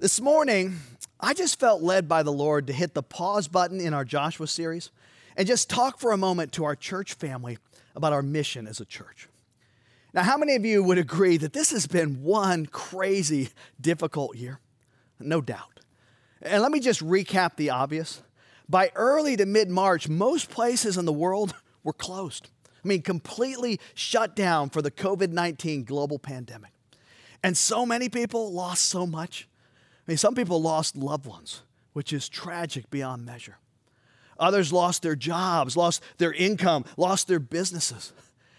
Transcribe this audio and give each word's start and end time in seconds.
This 0.00 0.20
morning, 0.20 0.78
I 1.18 1.34
just 1.34 1.58
felt 1.58 1.82
led 1.82 2.08
by 2.08 2.22
the 2.22 2.30
Lord 2.30 2.68
to 2.68 2.72
hit 2.72 2.94
the 2.94 3.02
pause 3.02 3.48
button 3.48 3.80
in 3.80 3.92
our 3.92 4.04
Joshua 4.04 4.46
series 4.46 4.92
and 5.36 5.44
just 5.44 5.68
talk 5.68 5.98
for 5.98 6.12
a 6.12 6.16
moment 6.16 6.52
to 6.52 6.62
our 6.62 6.76
church 6.76 7.14
family 7.14 7.58
about 7.96 8.12
our 8.12 8.22
mission 8.22 8.68
as 8.68 8.78
a 8.78 8.84
church. 8.84 9.28
Now, 10.14 10.22
how 10.22 10.36
many 10.36 10.54
of 10.54 10.64
you 10.64 10.84
would 10.84 10.98
agree 10.98 11.36
that 11.38 11.52
this 11.52 11.72
has 11.72 11.88
been 11.88 12.22
one 12.22 12.66
crazy, 12.66 13.48
difficult 13.80 14.36
year? 14.36 14.60
No 15.18 15.40
doubt. 15.40 15.80
And 16.42 16.62
let 16.62 16.70
me 16.70 16.78
just 16.78 17.04
recap 17.04 17.56
the 17.56 17.70
obvious. 17.70 18.22
By 18.68 18.92
early 18.94 19.36
to 19.36 19.46
mid 19.46 19.68
March, 19.68 20.08
most 20.08 20.48
places 20.48 20.96
in 20.96 21.06
the 21.06 21.12
world 21.12 21.54
were 21.82 21.92
closed. 21.92 22.50
I 22.84 22.86
mean, 22.86 23.02
completely 23.02 23.80
shut 23.94 24.36
down 24.36 24.70
for 24.70 24.80
the 24.80 24.92
COVID 24.92 25.32
19 25.32 25.82
global 25.82 26.20
pandemic. 26.20 26.70
And 27.42 27.56
so 27.56 27.84
many 27.84 28.08
people 28.08 28.52
lost 28.52 28.84
so 28.84 29.04
much. 29.04 29.48
Mean, 30.08 30.16
some 30.16 30.34
people 30.34 30.60
lost 30.60 30.96
loved 30.96 31.26
ones, 31.26 31.62
which 31.92 32.14
is 32.14 32.30
tragic 32.30 32.90
beyond 32.90 33.26
measure. 33.26 33.58
Others 34.40 34.72
lost 34.72 35.02
their 35.02 35.14
jobs, 35.14 35.76
lost 35.76 36.02
their 36.16 36.32
income, 36.32 36.86
lost 36.96 37.28
their 37.28 37.38
businesses. 37.38 38.14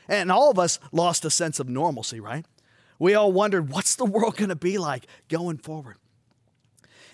And 0.08 0.32
all 0.32 0.52
of 0.52 0.60
us 0.60 0.80
lost 0.92 1.26
a 1.26 1.32
sense 1.32 1.60
of 1.60 1.68
normalcy, 1.68 2.20
right? 2.20 2.46
We 3.00 3.16
all 3.16 3.32
wondered, 3.32 3.72
what's 3.72 3.96
the 3.96 4.06
world 4.06 4.38
going 4.38 4.50
to 4.50 4.56
be 4.56 4.78
like 4.78 5.08
going 5.28 5.58
forward? 5.58 5.98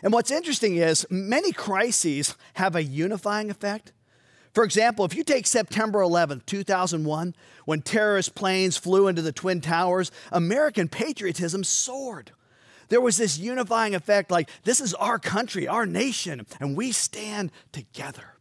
And 0.04 0.12
what's 0.12 0.32
interesting 0.32 0.76
is 0.76 1.08
many 1.10 1.54
crises 1.54 2.36
have 2.56 2.76
a 2.76 2.84
unifying 2.84 3.50
effect. 3.50 3.94
For 4.54 4.66
example, 4.66 5.06
if 5.06 5.16
you 5.16 5.24
take 5.24 5.48
September 5.48 6.00
11th, 6.00 6.46
2001, 6.46 7.36
when 7.66 7.82
terrorist 7.82 8.36
planes 8.36 8.76
flew 8.76 9.08
into 9.08 9.22
the 9.22 9.32
Twin 9.32 9.62
Towers, 9.62 10.12
American 10.32 10.90
patriotism 10.90 11.64
soared. 11.64 12.32
There 12.90 13.02
was 13.02 13.18
this 13.18 13.38
unifying 13.38 13.96
effect 13.96 14.32
like, 14.32 14.50
this 14.64 14.80
is 14.80 14.94
our 14.96 15.20
country, 15.20 15.68
our 15.68 15.86
nation, 15.86 16.46
and 16.60 16.78
we 16.78 16.92
stand 16.92 17.52
together. 17.72 18.36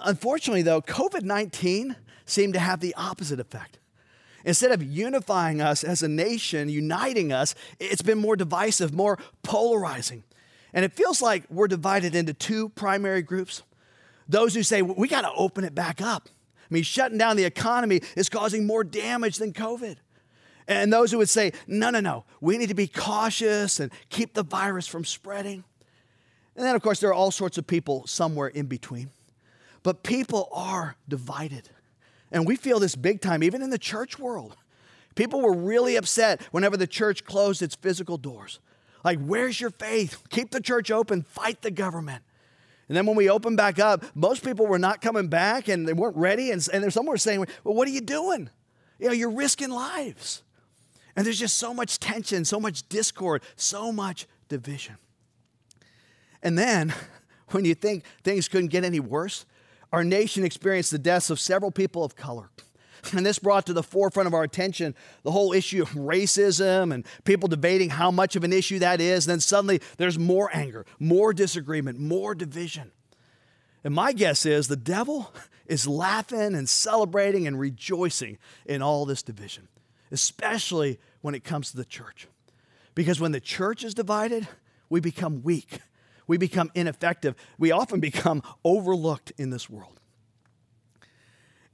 Unfortunately, 0.00 0.62
though, 0.62 0.80
COVID 0.80 1.22
19 1.22 1.96
seemed 2.24 2.54
to 2.54 2.60
have 2.60 2.80
the 2.80 2.94
opposite 2.94 3.40
effect. 3.40 3.78
Instead 4.44 4.72
of 4.72 4.82
unifying 4.82 5.60
us 5.60 5.84
as 5.84 6.02
a 6.02 6.08
nation, 6.08 6.68
uniting 6.68 7.32
us, 7.32 7.54
it's 7.78 8.02
been 8.02 8.18
more 8.18 8.36
divisive, 8.36 8.94
more 8.94 9.18
polarizing. 9.42 10.24
And 10.72 10.84
it 10.84 10.92
feels 10.92 11.20
like 11.20 11.44
we're 11.50 11.68
divided 11.68 12.14
into 12.14 12.32
two 12.32 12.70
primary 12.70 13.22
groups 13.22 13.62
those 14.28 14.54
who 14.54 14.62
say, 14.62 14.80
we 14.80 15.08
got 15.08 15.22
to 15.22 15.32
open 15.32 15.64
it 15.64 15.74
back 15.74 16.00
up. 16.00 16.28
I 16.70 16.74
mean, 16.74 16.84
shutting 16.84 17.18
down 17.18 17.36
the 17.36 17.44
economy 17.44 18.00
is 18.16 18.28
causing 18.28 18.64
more 18.64 18.84
damage 18.84 19.38
than 19.38 19.52
COVID. 19.52 19.96
And 20.68 20.92
those 20.92 21.10
who 21.10 21.18
would 21.18 21.28
say, 21.28 21.52
no, 21.66 21.90
no, 21.90 22.00
no, 22.00 22.24
we 22.40 22.58
need 22.58 22.68
to 22.68 22.74
be 22.74 22.86
cautious 22.86 23.80
and 23.80 23.90
keep 24.08 24.34
the 24.34 24.42
virus 24.42 24.86
from 24.86 25.04
spreading. 25.04 25.64
And 26.56 26.64
then, 26.64 26.76
of 26.76 26.82
course, 26.82 27.00
there 27.00 27.10
are 27.10 27.14
all 27.14 27.30
sorts 27.30 27.58
of 27.58 27.66
people 27.66 28.06
somewhere 28.06 28.48
in 28.48 28.66
between. 28.66 29.10
But 29.82 30.02
people 30.02 30.48
are 30.52 30.96
divided. 31.08 31.70
And 32.30 32.46
we 32.46 32.56
feel 32.56 32.78
this 32.78 32.94
big 32.94 33.20
time, 33.20 33.42
even 33.42 33.62
in 33.62 33.70
the 33.70 33.78
church 33.78 34.18
world. 34.18 34.56
People 35.14 35.40
were 35.40 35.54
really 35.54 35.96
upset 35.96 36.40
whenever 36.52 36.76
the 36.76 36.86
church 36.86 37.24
closed 37.24 37.62
its 37.62 37.74
physical 37.74 38.16
doors. 38.16 38.60
Like, 39.04 39.18
where's 39.18 39.60
your 39.60 39.70
faith? 39.70 40.22
Keep 40.28 40.50
the 40.50 40.60
church 40.60 40.90
open, 40.90 41.22
fight 41.22 41.62
the 41.62 41.70
government. 41.70 42.22
And 42.88 42.96
then 42.96 43.06
when 43.06 43.16
we 43.16 43.30
opened 43.30 43.56
back 43.56 43.78
up, 43.78 44.04
most 44.14 44.44
people 44.44 44.66
were 44.66 44.78
not 44.78 45.00
coming 45.00 45.28
back 45.28 45.68
and 45.68 45.86
they 45.86 45.92
weren't 45.92 46.16
ready. 46.16 46.50
And, 46.50 46.66
and 46.72 46.92
some 46.92 47.06
were 47.06 47.16
saying, 47.16 47.46
Well, 47.64 47.74
what 47.74 47.86
are 47.86 47.92
you 47.92 48.00
doing? 48.00 48.50
You 48.98 49.06
know, 49.06 49.12
you're 49.12 49.30
risking 49.30 49.70
lives. 49.70 50.42
And 51.16 51.26
there's 51.26 51.38
just 51.38 51.58
so 51.58 51.74
much 51.74 51.98
tension, 51.98 52.44
so 52.44 52.60
much 52.60 52.88
discord, 52.88 53.42
so 53.56 53.92
much 53.92 54.26
division. 54.48 54.96
And 56.42 56.58
then, 56.58 56.94
when 57.48 57.64
you 57.64 57.74
think 57.74 58.04
things 58.22 58.48
couldn't 58.48 58.68
get 58.68 58.84
any 58.84 59.00
worse, 59.00 59.44
our 59.92 60.04
nation 60.04 60.44
experienced 60.44 60.90
the 60.92 60.98
deaths 60.98 61.30
of 61.30 61.40
several 61.40 61.70
people 61.70 62.04
of 62.04 62.16
color. 62.16 62.50
And 63.16 63.24
this 63.24 63.38
brought 63.38 63.64
to 63.64 63.72
the 63.72 63.82
forefront 63.82 64.26
of 64.26 64.34
our 64.34 64.42
attention 64.42 64.94
the 65.22 65.30
whole 65.30 65.54
issue 65.54 65.80
of 65.80 65.88
racism 65.92 66.92
and 66.92 67.06
people 67.24 67.48
debating 67.48 67.88
how 67.88 68.10
much 68.10 68.36
of 68.36 68.44
an 68.44 68.52
issue 68.52 68.78
that 68.80 69.00
is. 69.00 69.26
And 69.26 69.32
then 69.32 69.40
suddenly 69.40 69.80
there's 69.96 70.18
more 70.18 70.50
anger, 70.52 70.84
more 70.98 71.32
disagreement, 71.32 71.98
more 71.98 72.34
division. 72.34 72.92
And 73.84 73.94
my 73.94 74.12
guess 74.12 74.44
is 74.44 74.68
the 74.68 74.76
devil 74.76 75.32
is 75.66 75.88
laughing 75.88 76.54
and 76.54 76.68
celebrating 76.68 77.46
and 77.46 77.58
rejoicing 77.58 78.36
in 78.66 78.82
all 78.82 79.06
this 79.06 79.22
division 79.22 79.68
especially 80.10 80.98
when 81.20 81.34
it 81.34 81.44
comes 81.44 81.70
to 81.70 81.76
the 81.76 81.84
church. 81.84 82.26
Because 82.94 83.20
when 83.20 83.32
the 83.32 83.40
church 83.40 83.84
is 83.84 83.94
divided, 83.94 84.46
we 84.88 85.00
become 85.00 85.42
weak, 85.42 85.80
we 86.26 86.36
become 86.36 86.70
ineffective, 86.74 87.34
we 87.58 87.70
often 87.70 88.00
become 88.00 88.42
overlooked 88.64 89.32
in 89.38 89.50
this 89.50 89.70
world. 89.70 90.00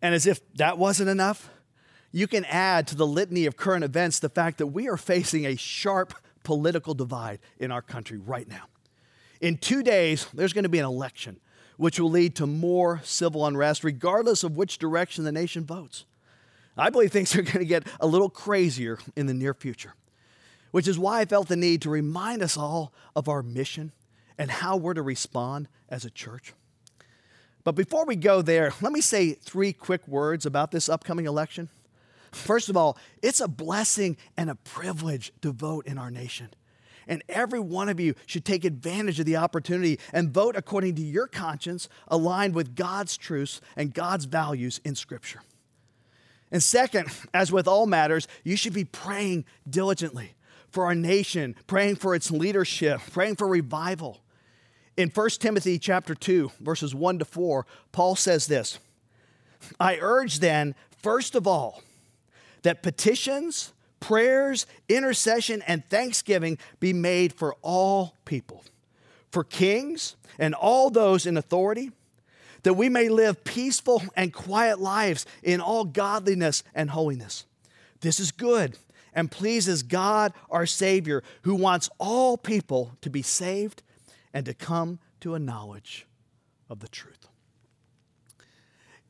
And 0.03 0.15
as 0.15 0.27
if 0.27 0.41
that 0.55 0.79
wasn't 0.79 1.09
enough, 1.09 1.51
you 2.13 2.27
can 2.27 2.45
add 2.47 2.87
to 2.89 2.95
the 2.97 3.07
litany 3.07 3.47
of 3.47 3.57
current 3.57 3.85
events 3.85 4.19
the 4.19 4.29
fact 4.29 4.59
that 4.59 4.69
we 4.69 4.89
are 4.89 4.97
facing 4.97 5.47
a 5.47 5.57
sharp 5.57 6.15
political 6.45 6.95
divide 6.95 7.41
in 7.59 7.73
our 7.73 7.83
country 7.83 8.19
right 8.19 8.49
now. 8.49 8.65
In 9.41 9.59
two 9.59 9.83
days, 9.83 10.27
there's 10.33 10.53
going 10.53 10.63
to 10.63 10.71
be 10.71 10.79
an 10.79 10.85
election, 10.85 11.41
which 11.77 11.99
will 11.99 12.11
lead 12.11 12.37
to 12.37 12.47
more 12.47 13.01
civil 13.05 13.45
unrest, 13.45 13.85
regardless 13.85 14.45
of 14.45 14.57
which 14.57 14.79
direction 14.79 15.25
the 15.25 15.33
nation 15.33 15.65
votes. 15.65 16.05
I 16.77 16.91
believe 16.91 17.13
things 17.13 17.35
are 17.35 17.43
going 17.43 17.59
to 17.59 17.65
get 17.65 17.87
a 18.01 18.07
little 18.07 18.31
crazier 18.31 18.99
in 19.15 19.27
the 19.27 19.35
near 19.35 19.55
future, 19.55 19.95
which 20.71 20.89
is 20.89 20.99
why 20.99 21.21
I 21.21 21.25
felt 21.25 21.49
the 21.49 21.57
need 21.57 21.83
to 21.83 21.91
remind 21.91 22.43
us 22.43 22.57
all 22.57 22.93
of 23.15 23.29
our 23.29 23.43
mission 23.43 23.93
and 24.39 24.51
how 24.51 24.77
we're 24.77 24.95
to 24.95 25.03
respond 25.03 25.69
as 25.89 26.05
a 26.05 26.11
church. 26.11 26.53
But 27.65 27.75
before 27.75 28.05
we 28.05 28.15
go 28.15 28.43
there, 28.43 28.73
let 28.81 28.93
me 28.93 29.01
say 29.01 29.33
three 29.33 29.73
quick 29.73 30.07
words 30.07 30.47
about 30.47 30.71
this 30.71 30.89
upcoming 30.89 31.27
election. 31.27 31.69
First 32.31 32.69
of 32.69 32.77
all, 32.77 32.97
it's 33.23 33.41
a 33.41 33.49
blessing 33.49 34.17
and 34.37 34.51
a 34.51 34.55
privilege 34.55 35.33
to 35.43 35.53
vote 35.53 35.87
in 35.87 35.99
our 35.99 36.11
nation. 36.11 36.51
And 37.09 37.23
every 37.29 37.61
one 37.61 37.89
of 37.89 37.99
you 37.99 38.15
should 38.27 38.45
take 38.45 38.65
advantage 38.65 39.19
of 39.19 39.27
the 39.27 39.37
opportunity 39.37 39.99
and 40.13 40.31
vote 40.31 40.57
according 40.57 40.97
to 40.97 41.03
your 41.03 41.27
conscience, 41.27 41.89
aligned 42.09 42.55
with 42.55 42.75
God's 42.75 43.17
truths 43.17 43.61
and 43.77 43.95
God's 43.95 44.27
values 44.27 44.81
in 44.85 44.95
Scripture. 44.95 45.41
And 46.57 46.63
second, 46.63 47.11
as 47.35 47.53
with 47.53 47.69
all 47.69 47.85
matters, 47.85 48.27
you 48.43 48.57
should 48.57 48.73
be 48.73 48.87
praying 48.87 49.45
diligently 49.69 50.33
for 50.71 50.87
our 50.87 50.95
nation, 50.95 51.55
praying 51.67 51.97
for 51.97 52.15
its 52.15 52.31
leadership, 52.31 53.03
praying 53.13 53.37
for 53.37 53.47
revival. 53.47 54.23
In 54.97 55.11
1 55.11 55.29
Timothy 55.39 55.79
chapter 55.79 56.15
2, 56.15 56.53
verses 56.61 56.95
1 56.95 57.19
to 57.19 57.27
4, 57.27 57.67
Paul 57.93 58.17
says 58.17 58.47
this 58.47 58.79
I 59.79 59.99
urge 60.01 60.39
then, 60.39 60.75
first 61.03 61.35
of 61.35 61.47
all, 61.47 61.83
that 62.63 62.83
petitions, 62.83 63.75
prayers, 64.01 64.67
intercession, 64.89 65.61
and 65.67 65.85
thanksgiving 65.91 66.57
be 66.81 66.95
made 66.95 67.35
for 67.35 67.55
all 67.61 68.15
people, 68.25 68.65
for 69.31 69.45
kings 69.45 70.17
and 70.39 70.55
all 70.55 70.89
those 70.89 71.27
in 71.27 71.37
authority 71.37 71.93
that 72.67 72.75
we 72.75 72.89
may 72.89 73.09
live 73.09 73.45
peaceful 73.45 74.03
and 74.17 74.33
quiet 74.33 74.81
lives 74.81 75.25
in 75.45 75.61
all 75.61 75.85
godliness 75.85 76.65
and 76.75 76.91
holiness. 76.91 77.45
This 78.01 78.19
is 78.19 78.33
good 78.33 78.77
and 79.15 79.31
pleases 79.31 79.85
God 79.85 80.33
our 80.51 80.67
Savior, 80.67 81.23
who 81.43 81.55
wants 81.55 81.89
all 82.01 82.37
people 82.37 82.97
to 83.03 83.09
be 83.09 83.23
saved 83.23 83.85
and 84.35 84.45
to 84.47 84.53
come 84.53 84.99
to 85.21 85.37
a 85.37 85.39
knowledge 85.39 86.09
of 86.69 86.81
the 86.81 86.89
truth. 86.89 87.29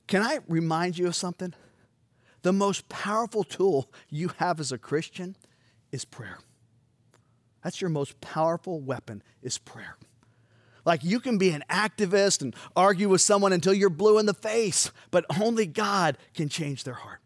Can 0.06 0.20
I 0.20 0.41
remind 0.49 0.99
you 0.99 1.06
of 1.06 1.17
something? 1.17 1.55
The 2.43 2.52
most 2.52 2.91
powerful 2.91 3.43
tool 3.43 3.91
you 4.11 4.32
have 4.37 4.61
as 4.61 4.70
a 4.70 4.76
Christian 4.76 5.35
is 5.91 6.05
prayer. 6.05 6.41
That's 7.64 7.81
your 7.81 7.88
most 7.88 8.20
powerful 8.20 8.81
weapon 8.81 9.23
is 9.43 9.56
prayer. 9.56 9.97
Like 10.87 11.05
you 11.05 11.21
can 11.21 11.37
be 11.37 11.50
an 11.50 11.62
activist 11.69 12.41
and 12.41 12.56
argue 12.75 13.11
with 13.11 13.21
someone 13.21 13.53
until 13.53 13.75
you're 13.75 13.91
blue 13.91 14.19
in 14.19 14.25
the 14.25 14.33
face, 14.33 14.91
but 15.11 15.27
only 15.38 15.67
God 15.67 16.17
can 16.33 16.49
change 16.49 16.85
their 16.85 16.94
heart. 16.94 17.21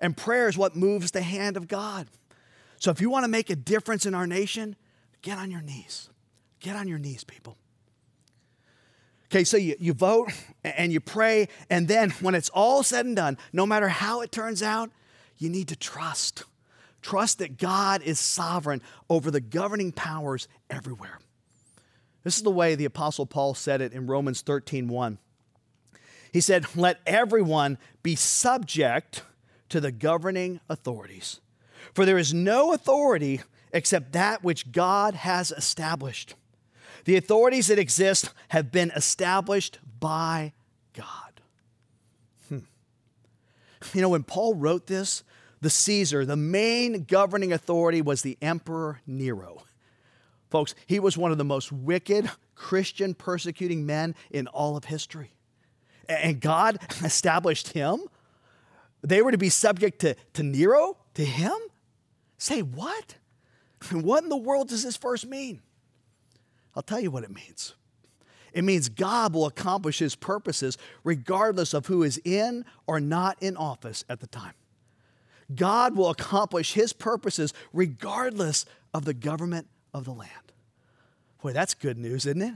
And 0.00 0.16
prayer 0.16 0.48
is 0.48 0.56
what 0.56 0.74
moves 0.74 1.10
the 1.10 1.20
hand 1.20 1.58
of 1.58 1.68
God. 1.68 2.06
So 2.78 2.90
if 2.90 3.02
you 3.02 3.10
want 3.10 3.24
to 3.24 3.28
make 3.28 3.50
a 3.50 3.56
difference 3.56 4.06
in 4.06 4.14
our 4.14 4.26
nation, 4.26 4.76
Get 5.22 5.38
on 5.38 5.50
your 5.50 5.60
knees. 5.60 6.08
Get 6.60 6.76
on 6.76 6.88
your 6.88 6.98
knees, 6.98 7.24
people. 7.24 7.56
Okay, 9.26 9.44
so 9.44 9.56
you, 9.56 9.76
you 9.78 9.92
vote 9.92 10.30
and 10.64 10.92
you 10.92 11.00
pray, 11.00 11.48
and 11.68 11.86
then 11.86 12.10
when 12.22 12.34
it's 12.34 12.48
all 12.50 12.82
said 12.82 13.04
and 13.04 13.14
done, 13.14 13.36
no 13.52 13.66
matter 13.66 13.88
how 13.88 14.22
it 14.22 14.32
turns 14.32 14.62
out, 14.62 14.90
you 15.36 15.50
need 15.50 15.68
to 15.68 15.76
trust. 15.76 16.44
Trust 17.02 17.38
that 17.38 17.58
God 17.58 18.02
is 18.02 18.18
sovereign 18.18 18.80
over 19.10 19.30
the 19.30 19.40
governing 19.40 19.92
powers 19.92 20.48
everywhere. 20.70 21.18
This 22.28 22.36
is 22.36 22.42
the 22.42 22.50
way 22.50 22.74
the 22.74 22.84
Apostle 22.84 23.24
Paul 23.24 23.54
said 23.54 23.80
it 23.80 23.94
in 23.94 24.06
Romans 24.06 24.42
13 24.42 24.86
1. 24.86 25.16
He 26.30 26.42
said, 26.42 26.66
Let 26.76 27.00
everyone 27.06 27.78
be 28.02 28.16
subject 28.16 29.22
to 29.70 29.80
the 29.80 29.90
governing 29.90 30.60
authorities, 30.68 31.40
for 31.94 32.04
there 32.04 32.18
is 32.18 32.34
no 32.34 32.74
authority 32.74 33.40
except 33.72 34.12
that 34.12 34.44
which 34.44 34.72
God 34.72 35.14
has 35.14 35.52
established. 35.52 36.34
The 37.06 37.16
authorities 37.16 37.68
that 37.68 37.78
exist 37.78 38.28
have 38.48 38.70
been 38.70 38.90
established 38.90 39.78
by 39.98 40.52
God. 40.92 41.40
Hmm. 42.50 42.58
You 43.94 44.02
know, 44.02 44.10
when 44.10 44.22
Paul 44.22 44.54
wrote 44.54 44.86
this, 44.86 45.24
the 45.62 45.70
Caesar, 45.70 46.26
the 46.26 46.36
main 46.36 47.04
governing 47.04 47.54
authority 47.54 48.02
was 48.02 48.20
the 48.20 48.36
Emperor 48.42 49.00
Nero. 49.06 49.62
Folks, 50.50 50.74
he 50.86 50.98
was 50.98 51.16
one 51.16 51.30
of 51.30 51.38
the 51.38 51.44
most 51.44 51.70
wicked 51.72 52.30
Christian 52.54 53.14
persecuting 53.14 53.86
men 53.86 54.14
in 54.30 54.46
all 54.48 54.76
of 54.76 54.84
history. 54.84 55.32
And 56.08 56.40
God 56.40 56.78
established 57.04 57.72
him. 57.72 58.00
They 59.02 59.22
were 59.22 59.30
to 59.30 59.38
be 59.38 59.50
subject 59.50 60.00
to, 60.00 60.16
to 60.34 60.42
Nero, 60.42 60.96
to 61.14 61.24
him? 61.24 61.56
Say 62.38 62.60
what? 62.60 63.16
What 63.92 64.24
in 64.24 64.28
the 64.28 64.36
world 64.36 64.70
does 64.70 64.82
this 64.82 64.96
verse 64.96 65.24
mean? 65.24 65.60
I'll 66.74 66.82
tell 66.82 66.98
you 66.98 67.12
what 67.12 67.22
it 67.22 67.32
means. 67.32 67.74
It 68.52 68.64
means 68.64 68.88
God 68.88 69.34
will 69.34 69.46
accomplish 69.46 70.00
his 70.00 70.16
purposes 70.16 70.76
regardless 71.04 71.74
of 71.74 71.86
who 71.86 72.02
is 72.02 72.20
in 72.24 72.64
or 72.88 72.98
not 72.98 73.36
in 73.40 73.56
office 73.56 74.04
at 74.08 74.18
the 74.18 74.26
time. 74.26 74.54
God 75.54 75.96
will 75.96 76.10
accomplish 76.10 76.72
his 76.74 76.92
purposes 76.92 77.54
regardless 77.72 78.64
of 78.92 79.04
the 79.04 79.14
government 79.14 79.68
of 79.98 80.04
the 80.04 80.12
land. 80.12 80.30
Boy, 81.42 81.52
that's 81.52 81.74
good 81.74 81.98
news, 81.98 82.26
isn't 82.26 82.42
it? 82.42 82.54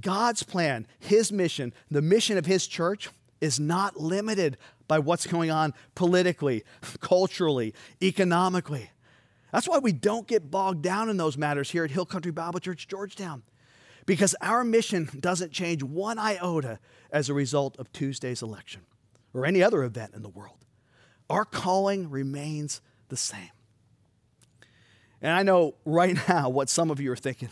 God's 0.00 0.42
plan, 0.42 0.86
his 0.98 1.32
mission, 1.32 1.72
the 1.90 2.02
mission 2.02 2.36
of 2.36 2.46
his 2.46 2.66
church 2.66 3.08
is 3.40 3.58
not 3.58 3.98
limited 3.98 4.56
by 4.86 4.98
what's 4.98 5.26
going 5.26 5.50
on 5.50 5.74
politically, 5.94 6.64
culturally, 7.00 7.74
economically. 8.02 8.90
That's 9.52 9.68
why 9.68 9.78
we 9.78 9.92
don't 9.92 10.26
get 10.26 10.50
bogged 10.50 10.82
down 10.82 11.08
in 11.08 11.16
those 11.16 11.38
matters 11.38 11.70
here 11.70 11.84
at 11.84 11.90
Hill 11.90 12.06
Country 12.06 12.32
Bible 12.32 12.60
Church, 12.60 12.86
Georgetown, 12.86 13.42
because 14.06 14.34
our 14.40 14.62
mission 14.62 15.08
doesn't 15.18 15.52
change 15.52 15.82
one 15.82 16.18
iota 16.18 16.78
as 17.10 17.28
a 17.28 17.34
result 17.34 17.76
of 17.78 17.90
Tuesday's 17.92 18.42
election 18.42 18.82
or 19.32 19.46
any 19.46 19.62
other 19.62 19.82
event 19.84 20.14
in 20.14 20.22
the 20.22 20.28
world. 20.28 20.64
Our 21.30 21.44
calling 21.44 22.10
remains 22.10 22.80
the 23.08 23.16
same. 23.16 23.50
And 25.22 25.32
I 25.32 25.42
know 25.42 25.74
right 25.84 26.16
now 26.28 26.48
what 26.48 26.68
some 26.68 26.90
of 26.90 27.00
you 27.00 27.12
are 27.12 27.16
thinking. 27.16 27.50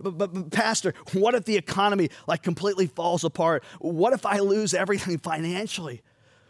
But, 0.00 0.16
but, 0.16 0.32
but, 0.32 0.50
Pastor, 0.50 0.94
what 1.12 1.34
if 1.34 1.44
the 1.44 1.56
economy 1.56 2.10
like 2.26 2.42
completely 2.42 2.86
falls 2.86 3.24
apart? 3.24 3.62
What 3.80 4.12
if 4.12 4.24
I 4.24 4.38
lose 4.38 4.72
everything 4.74 5.18
financially? 5.22 6.02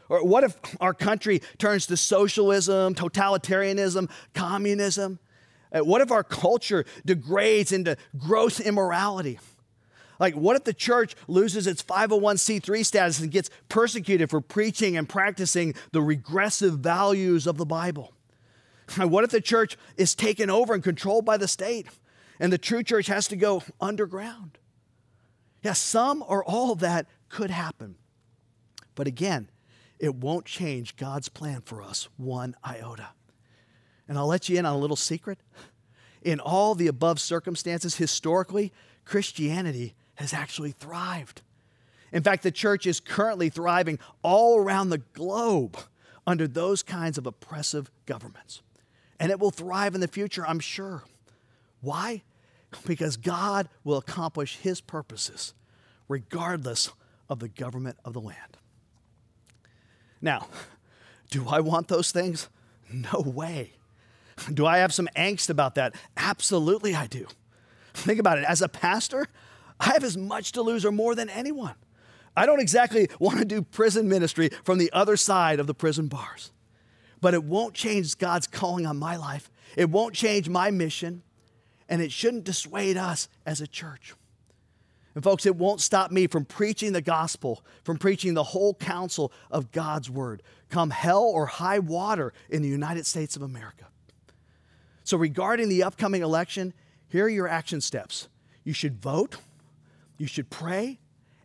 Or 0.09 0.25
what 0.25 0.43
if 0.43 0.57
our 0.81 0.93
country 0.93 1.41
turns 1.59 1.87
to 1.87 1.97
socialism, 1.97 2.95
totalitarianism, 2.95 4.11
communism? 4.35 5.21
Uh, 5.73 5.81
what 5.81 6.01
if 6.01 6.11
our 6.11 6.25
culture 6.25 6.85
degrades 7.05 7.71
into 7.71 7.97
gross 8.19 8.59
immorality? 8.59 9.39
Like, 10.19 10.35
what 10.35 10.57
if 10.57 10.65
the 10.65 10.75
church 10.75 11.15
loses 11.29 11.67
its 11.67 11.83
501c3 11.83 12.85
status 12.85 13.21
and 13.21 13.31
gets 13.31 13.51
persecuted 13.69 14.29
for 14.31 14.41
preaching 14.41 14.97
and 14.97 15.09
practicing 15.09 15.75
the 15.93 16.03
regressive 16.03 16.81
values 16.81 17.47
of 17.47 17.57
the 17.57 17.65
Bible? 17.65 18.13
What 18.97 19.25
if 19.25 19.31
the 19.31 19.41
church 19.41 19.77
is 19.97 20.15
taken 20.15 20.51
over 20.51 20.75
and 20.75 20.83
controlled 20.83 21.25
by 21.25 21.37
the 21.37 21.49
state 21.49 21.87
and 22.39 22.53
the 22.53 22.59
true 22.59 22.83
church 22.83 23.07
has 23.07 23.29
to 23.29 23.37
go 23.37 23.63
underground? 23.81 24.59
Yeah, 25.63 25.75
some 25.75 26.25
or 26.27 26.45
all 26.45 26.73
of 26.73 26.81
that 26.81 27.07
could 27.29 27.51
happen. 27.51 27.97
But 28.95 29.07
again, 29.07 29.51
it 29.99 30.15
won't 30.15 30.47
change 30.47 30.97
God's 30.97 31.29
plan 31.29 31.61
for 31.61 31.83
us 31.83 32.09
one 32.17 32.57
iota. 32.67 33.09
And 34.09 34.19
I'll 34.19 34.27
let 34.27 34.49
you 34.49 34.59
in 34.59 34.67
on 34.67 34.75
a 34.75 34.79
little 34.79 34.97
secret. 34.97 35.39
In 36.23 36.41
all 36.41 36.75
the 36.75 36.89
above 36.89 37.21
circumstances, 37.21 37.97
historically, 37.97 38.73
Christianity 39.05 39.95
has 40.17 40.35
actually 40.35 40.73
thrived. 40.73 41.43
In 42.13 42.23
fact, 42.23 42.43
the 42.43 42.51
church 42.51 42.87
is 42.87 42.99
currently 42.99 43.51
thriving 43.51 43.99
all 44.23 44.59
around 44.59 44.91
the 44.91 44.99
globe 44.99 45.79
under 46.27 46.49
those 46.49 46.83
kinds 46.83 47.19
of 47.19 47.27
oppressive 47.27 47.91
governments. 48.05 48.63
And 49.21 49.31
it 49.31 49.39
will 49.39 49.51
thrive 49.51 49.95
in 49.95 50.01
the 50.01 50.09
future, 50.09 50.45
I'm 50.47 50.59
sure. 50.59 51.05
Why? 51.83 52.23
Because 52.87 53.17
God 53.17 53.69
will 53.85 53.99
accomplish 53.99 54.57
his 54.57 54.81
purposes 54.81 55.55
regardless 56.09 56.91
of 57.29 57.39
the 57.39 57.49
government 57.49 57.99
of 58.05 58.15
the 58.15 58.21
land. 58.21 58.57
Now, 60.21 60.49
do 61.31 61.47
I 61.49 61.61
want 61.61 61.89
those 61.89 62.11
things? 62.11 62.49
No 62.93 63.21
way. 63.21 63.75
Do 64.53 64.67
I 64.67 64.79
have 64.79 64.93
some 64.93 65.09
angst 65.15 65.51
about 65.51 65.77
that? 65.77 65.95
Absolutely, 66.17 66.95
I 66.95 67.07
do. 67.07 67.27
Think 67.95 68.19
about 68.19 68.39
it. 68.39 68.45
As 68.45 68.63
a 68.63 68.69
pastor, 68.69 69.27
I 69.79 69.93
have 69.93 70.03
as 70.03 70.17
much 70.17 70.53
to 70.53 70.63
lose 70.63 70.85
or 70.85 70.93
more 70.93 71.15
than 71.15 71.29
anyone. 71.29 71.75
I 72.37 72.47
don't 72.47 72.61
exactly 72.61 73.09
want 73.19 73.39
to 73.39 73.45
do 73.45 73.63
prison 73.63 74.09
ministry 74.09 74.51
from 74.65 74.79
the 74.79 74.91
other 74.93 75.17
side 75.17 75.61
of 75.61 75.67
the 75.67 75.75
prison 75.75 76.07
bars. 76.07 76.53
But 77.21 77.35
it 77.35 77.45
won't 77.45 77.75
change 77.75 78.17
God's 78.19 78.47
calling 78.47 78.87
on 78.87 78.99
my 78.99 79.17
life. 79.17 79.51
It 79.77 79.91
won't 79.91 80.15
change 80.15 80.49
my 80.49 80.71
mission. 80.71 81.23
And 81.89 82.01
it 82.01 82.13
shouldn't 82.13 82.45
dissuade 82.45 82.97
us 82.97 83.29
as 83.45 83.61
a 83.61 83.67
church. 83.67 84.15
And 85.15 85.25
folks, 85.25 85.45
it 85.45 85.57
won't 85.57 85.81
stop 85.81 86.13
me 86.13 86.29
from 86.29 86.45
preaching 86.45 86.93
the 86.93 87.03
gospel, 87.03 87.65
from 87.83 87.99
preaching 87.99 88.35
the 88.35 88.45
whole 88.45 88.75
counsel 88.75 89.33
of 89.51 89.73
God's 89.73 90.09
word, 90.09 90.41
come 90.69 90.91
hell 90.91 91.25
or 91.25 91.47
high 91.47 91.81
water 91.81 92.33
in 92.49 92.63
the 92.63 92.69
United 92.69 93.07
States 93.07 93.35
of 93.35 93.43
America. 93.43 93.87
So, 95.03 95.17
regarding 95.17 95.69
the 95.69 95.83
upcoming 95.83 96.23
election, 96.23 96.73
here 97.09 97.25
are 97.25 97.29
your 97.29 97.49
action 97.49 97.81
steps. 97.81 98.29
You 98.63 98.73
should 98.73 99.03
vote 99.03 99.39
you 100.21 100.27
should 100.27 100.51
pray, 100.51 100.99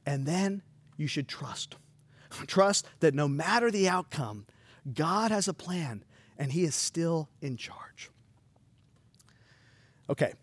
and 0.06 0.26
then 0.26 0.62
you 0.98 1.08
should 1.08 1.30
trust. 1.30 1.78
Trust 2.46 2.86
that 3.00 3.14
no 3.14 3.26
matter 3.26 3.72
the 3.72 3.88
outcome, 3.88 4.46
God 4.94 5.32
has 5.32 5.48
a 5.48 5.54
plan 5.54 6.04
and 6.38 6.52
He 6.52 6.64
is 6.64 6.76
still 6.76 7.30
in 7.42 7.58
charge. 7.58 8.10
Okay, 10.10 10.34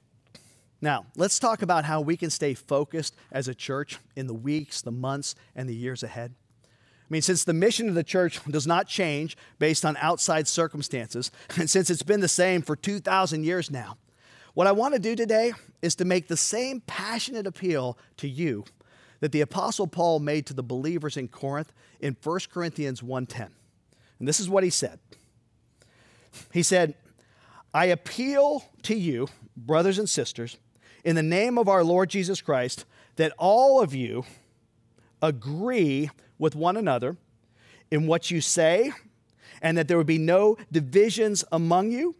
now 0.80 1.06
let's 1.16 1.38
talk 1.38 1.62
about 1.62 1.84
how 1.84 2.00
we 2.00 2.16
can 2.16 2.30
stay 2.30 2.54
focused 2.54 3.14
as 3.30 3.46
a 3.46 3.54
church 3.54 3.98
in 4.16 4.26
the 4.26 4.34
weeks, 4.34 4.82
the 4.82 4.90
months, 4.90 5.34
and 5.54 5.68
the 5.68 5.74
years 5.74 6.02
ahead. 6.02 6.34
I 6.64 7.06
mean, 7.08 7.22
since 7.22 7.44
the 7.44 7.52
mission 7.52 7.88
of 7.88 7.94
the 7.94 8.02
church 8.02 8.40
does 8.50 8.66
not 8.66 8.88
change 8.88 9.36
based 9.58 9.84
on 9.84 9.96
outside 9.98 10.48
circumstances, 10.48 11.30
and 11.56 11.70
since 11.70 11.90
it's 11.90 12.02
been 12.02 12.20
the 12.20 12.28
same 12.28 12.62
for 12.62 12.74
2,000 12.74 13.44
years 13.44 13.70
now, 13.70 13.98
what 14.54 14.66
I 14.66 14.72
want 14.72 14.94
to 14.94 15.00
do 15.00 15.14
today 15.14 15.52
is 15.80 15.94
to 15.96 16.04
make 16.04 16.28
the 16.28 16.36
same 16.36 16.80
passionate 16.80 17.46
appeal 17.46 17.96
to 18.18 18.28
you 18.28 18.64
that 19.20 19.32
the 19.32 19.40
apostle 19.40 19.86
Paul 19.86 20.18
made 20.18 20.46
to 20.46 20.54
the 20.54 20.62
believers 20.62 21.16
in 21.16 21.28
Corinth 21.28 21.72
in 22.00 22.16
1 22.22 22.40
Corinthians 22.50 23.02
1:10. 23.02 23.50
And 24.22 24.28
this 24.28 24.38
is 24.38 24.48
what 24.48 24.62
he 24.62 24.70
said. 24.70 25.00
He 26.52 26.62
said, 26.62 26.94
"I 27.74 27.86
appeal 27.86 28.62
to 28.82 28.94
you, 28.94 29.26
brothers 29.56 29.98
and 29.98 30.08
sisters, 30.08 30.58
in 31.02 31.16
the 31.16 31.24
name 31.24 31.58
of 31.58 31.68
our 31.68 31.82
Lord 31.82 32.08
Jesus 32.08 32.40
Christ, 32.40 32.84
that 33.16 33.32
all 33.36 33.82
of 33.82 33.96
you 33.96 34.24
agree 35.20 36.08
with 36.38 36.54
one 36.54 36.76
another 36.76 37.16
in 37.90 38.06
what 38.06 38.30
you 38.30 38.40
say, 38.40 38.92
and 39.60 39.76
that 39.76 39.88
there 39.88 39.98
would 39.98 40.06
be 40.06 40.18
no 40.18 40.56
divisions 40.70 41.44
among 41.50 41.90
you." 41.90 42.14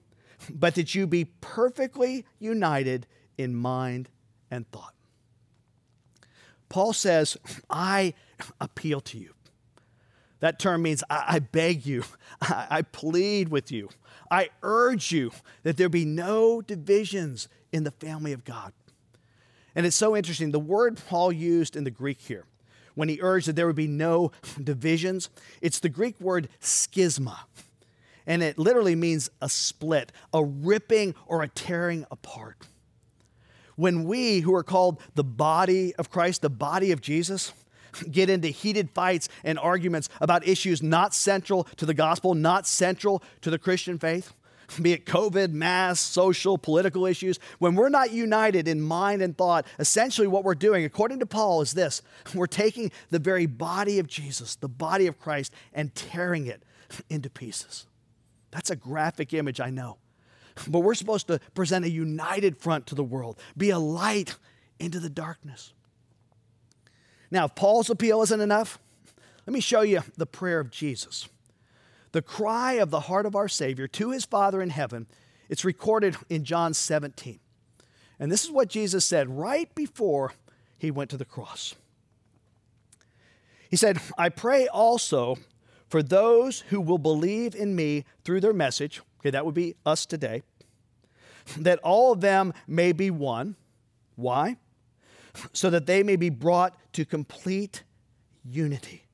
but 0.50 0.75
that 0.75 0.92
you 0.92 1.06
be 1.06 1.25
perfectly 1.25 2.26
united 2.40 3.06
in 3.38 3.54
mind 3.54 4.09
and 4.50 4.68
thought. 4.73 4.92
Paul 6.68 6.92
says, 6.92 7.37
I 7.71 8.14
appeal 8.61 9.00
to 9.02 9.18
you. 9.18 9.35
That 10.42 10.58
term 10.58 10.82
means 10.82 11.04
I, 11.08 11.25
I 11.28 11.38
beg 11.38 11.87
you, 11.87 12.02
I, 12.42 12.66
I 12.68 12.82
plead 12.82 13.49
with 13.49 13.70
you, 13.70 13.88
I 14.28 14.50
urge 14.62 15.12
you 15.12 15.30
that 15.62 15.76
there 15.76 15.88
be 15.88 16.04
no 16.04 16.61
divisions 16.61 17.49
in 17.70 17.84
the 17.84 17.92
family 17.92 18.32
of 18.32 18.44
God. 18.44 18.72
And 19.76 19.87
it's 19.87 19.96
so 19.96 20.16
interesting. 20.16 20.50
The 20.50 20.58
word 20.58 21.00
Paul 21.08 21.32
used 21.32 21.76
in 21.76 21.84
the 21.84 21.92
Greek 21.92 22.20
here, 22.20 22.44
when 22.96 23.08
he 23.08 23.20
urged 23.22 23.46
that 23.46 23.54
there 23.54 23.68
would 23.68 23.76
be 23.76 23.87
no 23.87 24.32
divisions, 24.62 25.30
it's 25.61 25.78
the 25.78 25.88
Greek 25.88 26.20
word 26.20 26.49
schisma. 26.61 27.38
and 28.26 28.42
it 28.42 28.58
literally 28.58 28.96
means 28.96 29.30
a 29.40 29.49
split, 29.49 30.11
a 30.34 30.44
ripping 30.44 31.14
or 31.28 31.42
a 31.42 31.49
tearing 31.49 32.04
apart. 32.11 32.66
When 33.76 34.04
we, 34.04 34.40
who 34.40 34.56
are 34.56 34.64
called 34.64 35.00
the 35.14 35.25
body 35.25 35.94
of 35.94 36.11
Christ, 36.11 36.42
the 36.42 36.50
body 36.50 36.90
of 36.90 37.00
Jesus, 37.00 37.52
get 38.11 38.30
into 38.30 38.49
heated 38.49 38.90
fights 38.90 39.28
and 39.44 39.58
arguments 39.58 40.08
about 40.20 40.46
issues 40.46 40.82
not 40.82 41.14
central 41.14 41.64
to 41.76 41.87
the 41.87 41.94
gospel, 41.94 42.34
not 42.34 42.66
central 42.66 43.22
to 43.40 43.50
the 43.50 43.58
Christian 43.58 43.99
faith, 43.99 44.32
be 44.80 44.92
it 44.92 45.04
COVID, 45.04 45.50
mass, 45.50 46.00
social, 46.00 46.56
political 46.56 47.04
issues, 47.06 47.38
when 47.58 47.75
we're 47.75 47.88
not 47.88 48.12
united 48.12 48.68
in 48.68 48.80
mind 48.80 49.20
and 49.20 49.37
thought, 49.37 49.66
essentially 49.78 50.26
what 50.26 50.44
we're 50.44 50.54
doing, 50.54 50.84
according 50.84 51.18
to 51.18 51.26
Paul, 51.26 51.61
is 51.61 51.72
this 51.72 52.02
we're 52.34 52.46
taking 52.46 52.90
the 53.11 53.18
very 53.18 53.46
body 53.46 53.99
of 53.99 54.06
Jesus, 54.06 54.54
the 54.54 54.68
body 54.68 55.06
of 55.06 55.18
Christ, 55.18 55.52
and 55.75 55.94
tearing 55.94 56.46
it 56.46 56.62
into 57.11 57.28
pieces. 57.28 57.87
That's 58.50 58.70
a 58.70 58.76
graphic 58.76 59.32
image, 59.34 59.61
I 59.61 59.70
know. 59.70 59.99
But 60.68 60.80
we're 60.80 60.94
supposed 60.94 61.26
to 61.28 61.40
present 61.54 61.84
a 61.84 61.90
united 61.90 62.58
front 62.58 62.87
to 62.88 62.94
the 62.94 63.04
world, 63.04 63.38
be 63.56 63.70
a 63.70 63.78
light 63.78 64.37
into 64.78 65.00
the 65.00 65.11
darkness. 65.11 65.72
Now, 67.33 67.47
if 67.47 67.55
Paul's 67.55 67.89
appeal 67.89 68.21
isn't 68.21 68.41
enough, 68.43 68.79
let 69.47 69.55
me 69.55 69.61
show 69.61 69.81
you 69.81 70.03
the 70.19 70.27
prayer 70.27 70.61
of 70.61 70.71
Jesus. 70.71 71.31
The 72.12 72.21
cry 72.21 72.75
of 72.75 72.91
the 72.91 73.01
heart 73.01 73.25
of 73.25 73.35
our 73.35 73.49
Savior 73.49 73.89
to 73.89 74.11
his 74.11 74.27
Father 74.27 74.61
in 74.61 74.69
heaven, 74.69 75.07
it's 75.49 75.65
recorded 75.65 76.15
in 76.29 76.45
John 76.45 76.75
17. 76.75 77.41
And 78.21 78.31
this 78.31 78.45
is 78.45 78.51
what 78.51 78.69
Jesus 78.69 79.07
said 79.07 79.31
right 79.31 79.75
before 79.75 80.35
he 80.77 80.91
went 80.91 81.09
to 81.09 81.17
the 81.17 81.25
cross. 81.25 81.75
He 83.71 83.77
said, 83.77 83.99
I 84.19 84.29
pray 84.29 84.69
also 84.69 85.39
for 85.89 86.03
those 86.03 86.61
who 86.69 86.83
will 86.83 86.99
believe 86.99 87.55
in 87.55 87.75
me 87.75 88.05
through 88.25 88.43
their 88.43 88.53
message, 88.53 89.01
okay, 89.21 89.31
that 89.31 89.47
would 89.47 89.55
be 89.55 89.75
us 89.87 90.05
today, 90.05 90.43
that 91.57 91.79
all 91.79 92.12
of 92.12 92.21
them 92.21 92.53
may 92.69 92.93
be 92.93 93.11
one. 93.11 93.57
Why? 94.17 94.59
So 95.53 95.71
that 95.71 95.87
they 95.87 96.03
may 96.03 96.17
be 96.17 96.31
brought 96.31 96.77
to 96.93 97.05
complete 97.05 97.85
unity. 98.45 99.07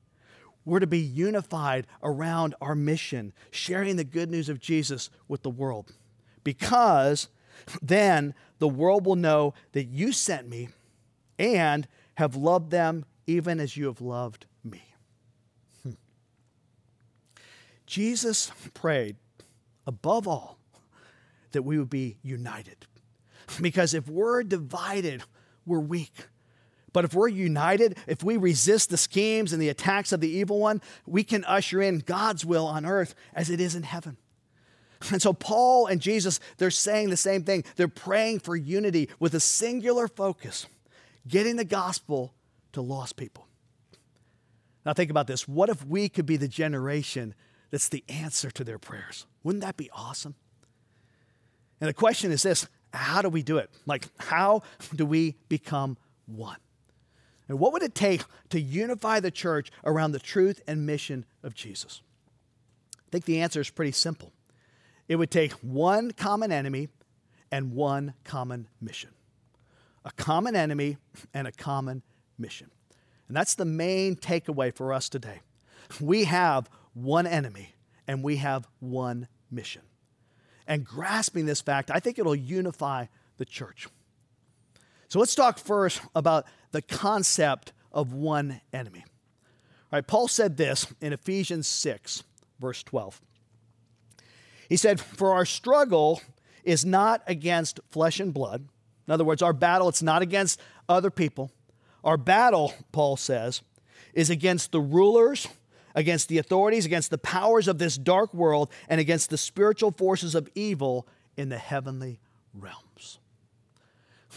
We're 0.65 0.79
to 0.79 0.87
be 0.87 0.99
unified 0.99 1.87
around 2.03 2.55
our 2.61 2.75
mission, 2.75 3.33
sharing 3.51 3.95
the 3.95 4.03
good 4.03 4.29
news 4.29 4.49
of 4.49 4.59
Jesus 4.59 5.09
with 5.27 5.41
the 5.41 5.49
world. 5.49 5.93
Because 6.43 7.29
then 7.81 8.33
the 8.59 8.67
world 8.67 9.05
will 9.05 9.15
know 9.15 9.53
that 9.71 9.85
you 9.85 10.11
sent 10.11 10.47
me 10.47 10.69
and 11.37 11.87
have 12.15 12.35
loved 12.35 12.71
them 12.71 13.05
even 13.25 13.59
as 13.59 13.77
you 13.77 13.85
have 13.85 14.01
loved 14.01 14.45
me. 14.63 14.83
Hmm. 15.83 15.91
Jesus 17.85 18.51
prayed, 18.73 19.15
above 19.87 20.27
all, 20.27 20.57
that 21.51 21.63
we 21.63 21.79
would 21.79 21.89
be 21.89 22.17
united. 22.21 22.85
Because 23.61 23.93
if 23.93 24.07
we're 24.07 24.43
divided, 24.43 25.23
we're 25.69 25.79
weak. 25.79 26.27
But 26.91 27.05
if 27.05 27.13
we're 27.13 27.27
united, 27.27 27.97
if 28.07 28.23
we 28.23 28.35
resist 28.35 28.89
the 28.89 28.97
schemes 28.97 29.53
and 29.53 29.61
the 29.61 29.69
attacks 29.69 30.11
of 30.11 30.21
the 30.21 30.29
evil 30.29 30.59
one, 30.59 30.81
we 31.05 31.23
can 31.23 31.45
usher 31.45 31.81
in 31.81 31.99
God's 31.99 32.43
will 32.45 32.65
on 32.65 32.85
earth 32.85 33.15
as 33.33 33.49
it 33.49 33.61
is 33.61 33.75
in 33.75 33.83
heaven. 33.83 34.17
And 35.11 35.21
so, 35.21 35.31
Paul 35.31 35.85
and 35.85 36.01
Jesus, 36.01 36.41
they're 36.57 36.71
saying 36.71 37.09
the 37.09 37.15
same 37.15 37.43
thing. 37.43 37.63
They're 37.77 37.87
praying 37.87 38.39
for 38.39 38.55
unity 38.55 39.09
with 39.17 39.33
a 39.33 39.39
singular 39.39 40.09
focus, 40.09 40.67
getting 41.25 41.55
the 41.55 41.63
gospel 41.63 42.33
to 42.73 42.81
lost 42.81 43.15
people. 43.15 43.47
Now, 44.85 44.91
think 44.91 45.09
about 45.09 45.27
this. 45.27 45.47
What 45.47 45.69
if 45.69 45.85
we 45.85 46.09
could 46.09 46.25
be 46.25 46.35
the 46.35 46.49
generation 46.49 47.33
that's 47.71 47.89
the 47.89 48.03
answer 48.09 48.49
to 48.51 48.63
their 48.63 48.79
prayers. 48.79 49.25
Wouldn't 49.43 49.63
that 49.63 49.77
be 49.77 49.89
awesome? 49.91 50.35
And 51.79 51.87
the 51.87 51.93
question 51.93 52.31
is 52.31 52.43
this 52.43 52.67
how 52.93 53.21
do 53.21 53.29
we 53.29 53.43
do 53.43 53.57
it? 53.57 53.69
Like, 53.85 54.07
how 54.19 54.63
do 54.95 55.05
we 55.05 55.35
become 55.47 55.97
one? 56.25 56.57
And 57.47 57.59
what 57.59 57.73
would 57.73 57.83
it 57.83 57.95
take 57.95 58.23
to 58.49 58.61
unify 58.61 59.19
the 59.19 59.31
church 59.31 59.71
around 59.83 60.11
the 60.11 60.19
truth 60.19 60.61
and 60.67 60.85
mission 60.85 61.25
of 61.43 61.55
Jesus? 61.55 62.01
I 62.95 63.09
think 63.11 63.25
the 63.25 63.41
answer 63.41 63.59
is 63.59 63.69
pretty 63.69 63.91
simple. 63.91 64.31
It 65.07 65.15
would 65.15 65.31
take 65.31 65.53
one 65.53 66.11
common 66.11 66.51
enemy 66.51 66.89
and 67.51 67.73
one 67.73 68.13
common 68.23 68.67
mission. 68.79 69.09
A 70.05 70.11
common 70.11 70.55
enemy 70.55 70.97
and 71.33 71.47
a 71.47 71.51
common 71.51 72.03
mission. 72.37 72.69
And 73.27 73.35
that's 73.35 73.55
the 73.55 73.65
main 73.65 74.15
takeaway 74.15 74.73
for 74.73 74.93
us 74.93 75.09
today. 75.09 75.41
We 75.99 76.25
have 76.25 76.69
one 76.93 77.25
enemy 77.25 77.73
and 78.07 78.23
we 78.23 78.37
have 78.37 78.67
one 78.79 79.27
mission. 79.49 79.81
And 80.69 80.85
grasping 80.85 81.47
this 81.47 81.61
fact, 81.61 81.89
I 81.91 81.99
think 81.99 82.19
it'll 82.19 82.35
unify 82.35 83.07
the 83.37 83.45
church. 83.45 83.87
So 85.07 85.19
let's 85.19 85.33
talk 85.33 85.57
first 85.57 85.99
about 86.15 86.45
the 86.71 86.83
concept 86.83 87.73
of 87.91 88.13
one 88.13 88.61
enemy. 88.71 89.03
All 89.91 89.97
right, 89.97 90.05
Paul 90.05 90.27
said 90.27 90.57
this 90.57 90.85
in 91.01 91.11
Ephesians 91.11 91.67
6, 91.67 92.23
verse 92.59 92.83
12. 92.83 93.19
He 94.69 94.77
said, 94.77 94.99
For 94.99 95.33
our 95.33 95.45
struggle 95.45 96.21
is 96.63 96.85
not 96.85 97.23
against 97.25 97.79
flesh 97.89 98.19
and 98.19 98.31
blood. 98.31 98.67
In 99.07 99.11
other 99.11 99.25
words, 99.25 99.41
our 99.41 99.53
battle, 99.53 99.89
it's 99.89 100.03
not 100.03 100.21
against 100.21 100.61
other 100.87 101.09
people. 101.09 101.51
Our 102.03 102.17
battle, 102.17 102.75
Paul 102.91 103.17
says, 103.17 103.63
is 104.13 104.29
against 104.29 104.71
the 104.71 104.79
rulers 104.79 105.47
against 105.99 106.29
the 106.29 106.37
authorities, 106.37 106.85
against 106.85 107.11
the 107.11 107.17
powers 107.17 107.67
of 107.67 107.77
this 107.77 107.97
dark 107.97 108.33
world, 108.33 108.71
and 108.87 109.01
against 109.01 109.29
the 109.29 109.37
spiritual 109.37 109.91
forces 109.91 110.33
of 110.33 110.47
evil 110.55 111.05
in 111.35 111.49
the 111.49 111.57
heavenly 111.57 112.21
realms. 112.53 113.19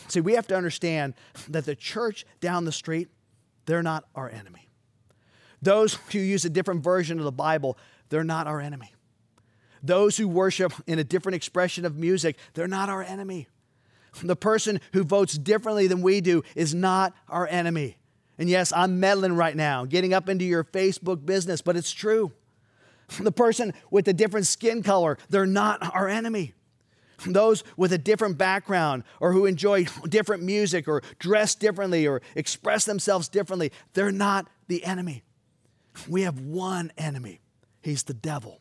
See, 0.09 0.21
we 0.21 0.35
have 0.35 0.49
to 0.49 0.57
understand 0.57 1.14
that 1.49 1.64
the 1.64 1.76
church 1.76 2.26
down 2.40 2.64
the 2.64 2.73
street, 2.73 3.09
they're 3.66 3.83
not 3.83 4.04
our 4.16 4.28
enemy. 4.28 4.69
Those 5.62 5.95
who 6.11 6.19
use 6.19 6.45
a 6.45 6.50
different 6.50 6.83
version 6.83 7.19
of 7.19 7.25
the 7.25 7.31
Bible, 7.31 7.78
they're 8.09 8.25
not 8.25 8.49
our 8.49 8.61
enemy. 8.61 8.92
Those 9.85 10.16
who 10.16 10.26
worship 10.26 10.73
in 10.88 10.99
a 10.99 11.04
different 11.04 11.37
expression 11.37 11.85
of 11.85 11.97
music, 11.97 12.37
they're 12.54 12.66
not 12.66 12.88
our 12.88 13.04
enemy. 13.04 13.47
The 14.21 14.35
person 14.35 14.81
who 14.95 15.04
votes 15.04 15.38
differently 15.38 15.87
than 15.87 16.02
we 16.02 16.21
do 16.21 16.42
is 16.57 16.75
not 16.75 17.14
our 17.28 17.47
enemy. 17.47 17.99
And 18.39 18.49
yes, 18.49 18.73
I'm 18.75 18.99
meddling 18.99 19.35
right 19.35 19.57
now, 19.57 19.85
getting 19.85 20.15
up 20.15 20.29
into 20.29 20.45
your 20.45 20.65
Facebook 20.65 21.25
business, 21.25 21.61
but 21.62 21.77
it's 21.77 21.93
true. 21.93 22.33
The 23.21 23.33
person 23.33 23.75
with 23.91 24.09
a 24.09 24.12
different 24.12 24.47
skin 24.47 24.83
color, 24.83 25.19
they're 25.29 25.47
not 25.47 25.95
our 25.95 26.09
enemy. 26.09 26.55
Those 27.27 27.62
with 27.77 27.93
a 27.93 27.99
different 27.99 28.39
background 28.39 29.05
or 29.21 29.33
who 29.33 29.47
enjoy 29.47 29.85
different 30.09 30.43
music 30.43 30.89
or 30.89 31.03
dress 31.19 31.55
differently 31.55 32.07
or 32.07 32.21
express 32.35 32.85
themselves 32.85 33.29
differently, 33.29 33.71
they're 33.93 34.11
not 34.11 34.49
the 34.67 34.85
enemy. 34.85 35.23
We 36.09 36.23
have 36.23 36.41
one 36.41 36.91
enemy. 36.97 37.41
He's 37.83 38.03
the 38.03 38.15
devil. 38.15 38.61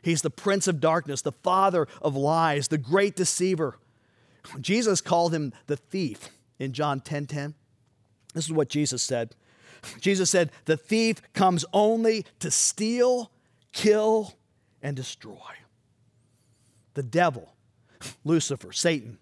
He's 0.00 0.22
the 0.22 0.30
prince 0.30 0.66
of 0.66 0.80
darkness, 0.80 1.22
the 1.22 1.32
father 1.32 1.86
of 2.00 2.16
lies, 2.16 2.68
the 2.68 2.78
great 2.78 3.14
deceiver. 3.14 3.78
Jesus 4.60 5.00
called 5.00 5.32
him 5.32 5.52
the 5.66 5.76
thief 5.76 6.30
in 6.58 6.72
John 6.72 7.00
10:10. 7.00 7.04
10, 7.04 7.26
10. 7.26 7.54
This 8.32 8.46
is 8.46 8.52
what 8.52 8.68
Jesus 8.68 9.02
said. 9.02 9.34
Jesus 10.00 10.30
said, 10.30 10.50
The 10.64 10.76
thief 10.76 11.20
comes 11.32 11.64
only 11.72 12.24
to 12.40 12.50
steal, 12.50 13.30
kill, 13.72 14.34
and 14.82 14.96
destroy. 14.96 15.36
The 16.94 17.02
devil, 17.02 17.54
Lucifer, 18.24 18.72
Satan, 18.72 19.18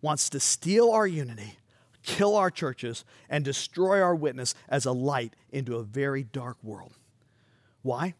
wants 0.00 0.28
to 0.30 0.40
steal 0.40 0.90
our 0.90 1.06
unity, 1.06 1.58
kill 2.02 2.34
our 2.36 2.50
churches, 2.50 3.04
and 3.28 3.44
destroy 3.44 4.00
our 4.00 4.14
witness 4.14 4.54
as 4.68 4.84
a 4.84 4.92
light 4.92 5.34
into 5.50 5.76
a 5.76 5.84
very 5.84 6.22
dark 6.22 6.56
world. 6.62 6.92
Why? 7.82 8.14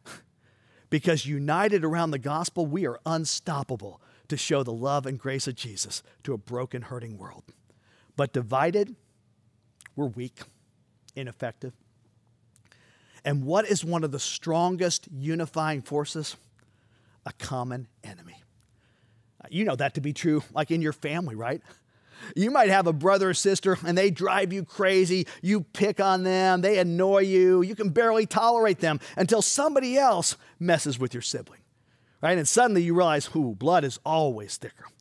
Because 0.91 1.27
united 1.27 1.85
around 1.85 2.11
the 2.11 2.19
gospel, 2.19 2.67
we 2.67 2.87
are 2.87 3.01
unstoppable 3.07 4.01
to 4.29 4.37
show 4.37 4.63
the 4.63 4.73
love 4.73 5.07
and 5.07 5.19
grace 5.19 5.47
of 5.47 5.55
Jesus 5.55 6.03
to 6.25 6.35
a 6.35 6.39
broken, 6.39 6.83
hurting 6.83 7.17
world. 7.17 7.45
But 8.17 8.33
divided, 8.33 8.95
we're 9.97 10.07
weak, 10.07 10.41
ineffective. 11.15 11.73
And 13.25 13.45
what 13.45 13.67
is 13.67 13.85
one 13.85 14.05
of 14.05 14.11
the 14.11 14.19
strongest 14.19 15.09
unifying 15.13 15.83
forces? 15.83 16.37
A 17.25 17.33
common 17.35 17.87
enemy. 18.03 18.43
Uh, 19.43 19.49
you 19.51 19.65
know 19.65 19.77
that 19.77 19.95
to 19.95 20.01
be 20.01 20.13
true, 20.13 20.43
like 20.53 20.71
in 20.71 20.83
your 20.83 20.93
family, 20.93 21.35
right? 21.35 21.63
You 22.37 22.51
might 22.51 22.69
have 22.69 22.87
a 22.87 22.93
brother 22.93 23.31
or 23.31 23.35
sister 23.35 23.79
and 23.85 23.97
they 23.99 24.11
drive 24.11 24.53
you 24.53 24.65
crazy. 24.65 25.27
You 25.41 25.63
pick 25.63 26.01
on 26.01 26.23
them, 26.23 26.61
they 26.61 26.79
annoy 26.79 27.21
you. 27.21 27.63
You 27.63 27.75
can 27.75 27.91
barely 27.91 28.27
tolerate 28.27 28.79
them 28.79 29.01
until 29.17 29.43
somebody 29.43 29.99
else 29.99 30.37
messes 30.61 30.99
with 30.99 31.15
your 31.15 31.23
sibling, 31.23 31.61
right? 32.21 32.39
And 32.39 32.47
suddenly 32.47 32.83
you 32.83 32.95
realize, 32.95 33.27
who 33.27 33.55
blood 33.55 33.85
is 33.85 33.99
always 34.05 34.57
thicker. 34.57 34.87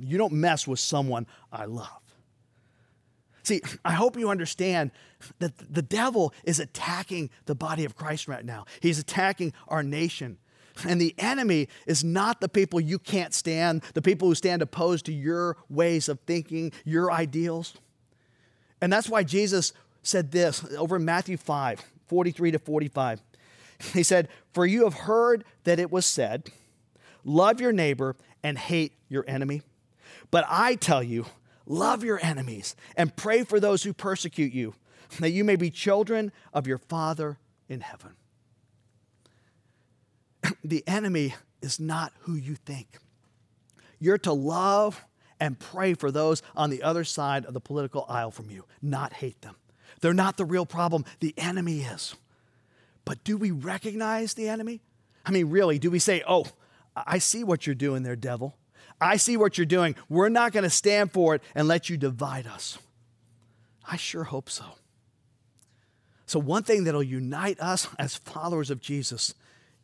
You 0.00 0.18
don't 0.18 0.32
mess 0.32 0.66
with 0.66 0.80
someone 0.80 1.28
I 1.52 1.66
love. 1.66 2.05
See, 3.46 3.62
I 3.84 3.92
hope 3.92 4.18
you 4.18 4.28
understand 4.28 4.90
that 5.38 5.52
the 5.72 5.80
devil 5.80 6.34
is 6.42 6.58
attacking 6.58 7.30
the 7.44 7.54
body 7.54 7.84
of 7.84 7.94
Christ 7.94 8.26
right 8.26 8.44
now. 8.44 8.64
He's 8.80 8.98
attacking 8.98 9.52
our 9.68 9.84
nation. 9.84 10.38
And 10.84 11.00
the 11.00 11.14
enemy 11.16 11.68
is 11.86 12.02
not 12.02 12.40
the 12.40 12.48
people 12.48 12.80
you 12.80 12.98
can't 12.98 13.32
stand, 13.32 13.84
the 13.94 14.02
people 14.02 14.26
who 14.26 14.34
stand 14.34 14.62
opposed 14.62 15.06
to 15.06 15.12
your 15.12 15.56
ways 15.70 16.08
of 16.08 16.18
thinking, 16.26 16.72
your 16.84 17.12
ideals. 17.12 17.74
And 18.80 18.92
that's 18.92 19.08
why 19.08 19.22
Jesus 19.22 19.72
said 20.02 20.32
this 20.32 20.64
over 20.76 20.96
in 20.96 21.04
Matthew 21.04 21.36
5 21.36 21.84
43 22.08 22.50
to 22.50 22.58
45. 22.58 23.22
He 23.92 24.02
said, 24.02 24.26
For 24.52 24.66
you 24.66 24.82
have 24.82 24.94
heard 24.94 25.44
that 25.62 25.78
it 25.78 25.92
was 25.92 26.04
said, 26.04 26.50
Love 27.22 27.60
your 27.60 27.72
neighbor 27.72 28.16
and 28.42 28.58
hate 28.58 28.94
your 29.08 29.24
enemy. 29.28 29.62
But 30.32 30.46
I 30.48 30.74
tell 30.74 31.04
you, 31.04 31.26
love 31.66 32.04
your 32.04 32.18
enemies 32.22 32.76
and 32.96 33.14
pray 33.16 33.44
for 33.44 33.60
those 33.60 33.82
who 33.82 33.92
persecute 33.92 34.52
you, 34.52 34.74
that 35.20 35.30
you 35.30 35.44
may 35.44 35.56
be 35.56 35.70
children 35.70 36.32
of 36.52 36.66
your 36.66 36.78
Father 36.78 37.38
in 37.68 37.80
heaven. 37.80 38.12
the 40.64 40.84
enemy 40.86 41.34
is 41.60 41.80
not 41.80 42.12
who 42.20 42.34
you 42.34 42.54
think. 42.54 42.98
You're 43.98 44.18
to 44.18 44.32
love 44.32 45.04
and 45.40 45.58
pray 45.58 45.94
for 45.94 46.10
those 46.10 46.42
on 46.54 46.70
the 46.70 46.82
other 46.82 47.04
side 47.04 47.44
of 47.44 47.54
the 47.54 47.60
political 47.60 48.06
aisle 48.08 48.30
from 48.30 48.50
you, 48.50 48.64
not 48.80 49.14
hate 49.14 49.42
them. 49.42 49.56
They're 50.00 50.14
not 50.14 50.36
the 50.36 50.44
real 50.44 50.66
problem, 50.66 51.04
the 51.20 51.34
enemy 51.36 51.80
is. 51.80 52.14
But 53.04 53.22
do 53.24 53.36
we 53.36 53.50
recognize 53.50 54.34
the 54.34 54.48
enemy? 54.48 54.82
I 55.24 55.30
mean, 55.30 55.50
really, 55.50 55.78
do 55.78 55.90
we 55.90 55.98
say, 55.98 56.22
oh, 56.26 56.46
I 56.94 57.18
see 57.18 57.44
what 57.44 57.66
you're 57.66 57.74
doing 57.74 58.02
there, 58.02 58.16
devil? 58.16 58.56
I 59.00 59.16
see 59.16 59.36
what 59.36 59.58
you're 59.58 59.66
doing. 59.66 59.94
We're 60.08 60.28
not 60.28 60.52
going 60.52 60.64
to 60.64 60.70
stand 60.70 61.12
for 61.12 61.34
it 61.34 61.42
and 61.54 61.68
let 61.68 61.90
you 61.90 61.96
divide 61.96 62.46
us. 62.46 62.78
I 63.88 63.96
sure 63.96 64.24
hope 64.24 64.50
so. 64.50 64.64
So, 66.26 66.40
one 66.40 66.64
thing 66.64 66.84
that'll 66.84 67.02
unite 67.02 67.60
us 67.60 67.88
as 67.98 68.16
followers 68.16 68.70
of 68.70 68.80
Jesus 68.80 69.34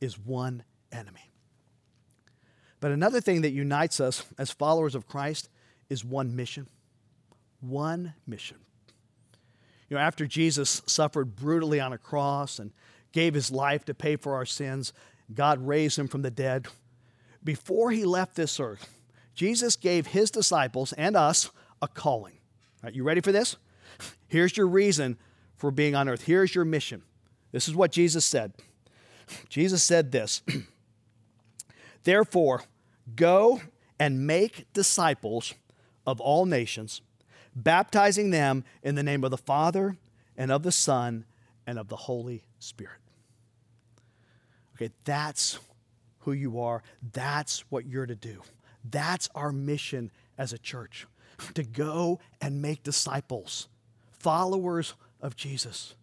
is 0.01 0.19
one 0.19 0.65
enemy. 0.91 1.31
But 2.81 2.91
another 2.91 3.21
thing 3.21 3.43
that 3.43 3.53
unites 3.53 4.01
us 4.01 4.25
as 4.39 4.51
followers 4.51 4.97
of 4.97 5.07
Christ 5.07 5.49
is 5.89 6.05
one 6.05 6.35
mission. 6.35 6.67
One 7.61 8.15
mission. 8.27 8.57
You 9.89 9.97
know, 9.97 10.03
after 10.03 10.27
Jesus 10.27 10.83
suffered 10.87 11.37
brutally 11.37 11.79
on 11.79 11.93
a 11.93 11.99
cross 11.99 12.59
and 12.59 12.73
gave 13.13 13.35
his 13.35 13.53
life 13.53 13.85
to 13.85 13.95
pay 13.95 14.17
for 14.17 14.35
our 14.35 14.47
sins, 14.47 14.93
God 15.33 15.65
raised 15.65 15.97
him 15.97 16.09
from 16.09 16.23
the 16.23 16.31
dead. 16.31 16.67
Before 17.45 17.93
he 17.93 18.05
left 18.05 18.35
this 18.35 18.59
earth, 18.59 18.89
Jesus 19.35 19.77
gave 19.77 20.09
his 20.09 20.31
disciples 20.31 20.93
and 20.95 21.17
us 21.17 21.51
a 21.81 21.89
calling. 21.89 22.35
Right, 22.83 22.95
you 22.95 23.05
ready 23.05 23.21
for 23.21 23.33
this? 23.33 23.57
Here's 24.29 24.57
your 24.57 24.67
reason 24.67 25.19
for 25.57 25.71
being 25.71 25.95
on 25.95 26.09
earth. 26.09 26.23
Here's 26.23 26.55
your 26.55 26.65
mission. 26.65 27.03
This 27.53 27.69
is 27.69 27.75
what 27.75 27.93
Jesus 27.93 28.25
said. 28.25 28.53
Jesus 29.49 29.83
said 29.83 30.13
this 30.13 30.43
Therefore, 32.05 32.63
go 33.15 33.61
and 33.99 34.27
make 34.27 34.67
disciples 34.73 35.55
of 36.07 36.21
all 36.21 36.47
nations, 36.47 37.01
baptizing 37.55 38.31
them 38.31 38.65
in 38.83 38.95
the 38.95 39.03
name 39.03 39.23
of 39.25 39.31
the 39.31 39.39
Father 39.39 39.97
and 40.37 40.51
of 40.51 40.63
the 40.63 40.73
Son 40.73 41.25
and 41.67 41.79
of 41.79 41.89
the 41.89 41.97
Holy 41.97 42.43
Spirit. 42.59 42.99
Okay, 44.75 44.91
that's 45.05 45.59
who 46.21 46.33
you 46.33 46.61
are. 46.61 46.83
That's 47.13 47.61
what 47.71 47.87
you're 47.87 48.07
to 48.07 48.15
do. 48.15 48.43
That's 48.89 49.29
our 49.35 49.53
mission 49.53 50.11
as 50.39 50.53
a 50.53 50.59
church 50.59 51.07
to 51.55 51.63
go 51.63 52.21
and 52.41 52.63
make 52.63 52.83
disciples, 52.83 53.69
followers 54.11 54.95
of 55.21 55.37
Jesus. 55.37 55.95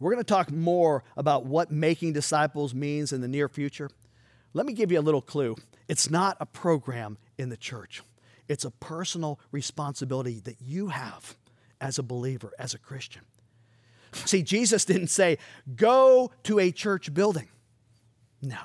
We're 0.00 0.12
going 0.12 0.24
to 0.24 0.34
talk 0.34 0.50
more 0.50 1.04
about 1.16 1.46
what 1.46 1.70
making 1.70 2.12
disciples 2.12 2.74
means 2.74 3.12
in 3.12 3.20
the 3.20 3.28
near 3.28 3.48
future. 3.48 3.88
Let 4.52 4.66
me 4.66 4.72
give 4.72 4.90
you 4.90 4.98
a 4.98 5.00
little 5.00 5.22
clue. 5.22 5.56
It's 5.88 6.10
not 6.10 6.36
a 6.40 6.46
program 6.46 7.18
in 7.38 7.48
the 7.48 7.56
church, 7.56 8.02
it's 8.48 8.64
a 8.64 8.70
personal 8.70 9.38
responsibility 9.52 10.40
that 10.40 10.56
you 10.60 10.88
have 10.88 11.36
as 11.80 11.98
a 11.98 12.02
believer, 12.02 12.52
as 12.58 12.74
a 12.74 12.78
Christian. 12.78 13.22
See, 14.12 14.42
Jesus 14.42 14.84
didn't 14.84 15.08
say, 15.08 15.38
go 15.74 16.30
to 16.42 16.58
a 16.58 16.70
church 16.70 17.14
building. 17.14 17.48
No. 18.42 18.58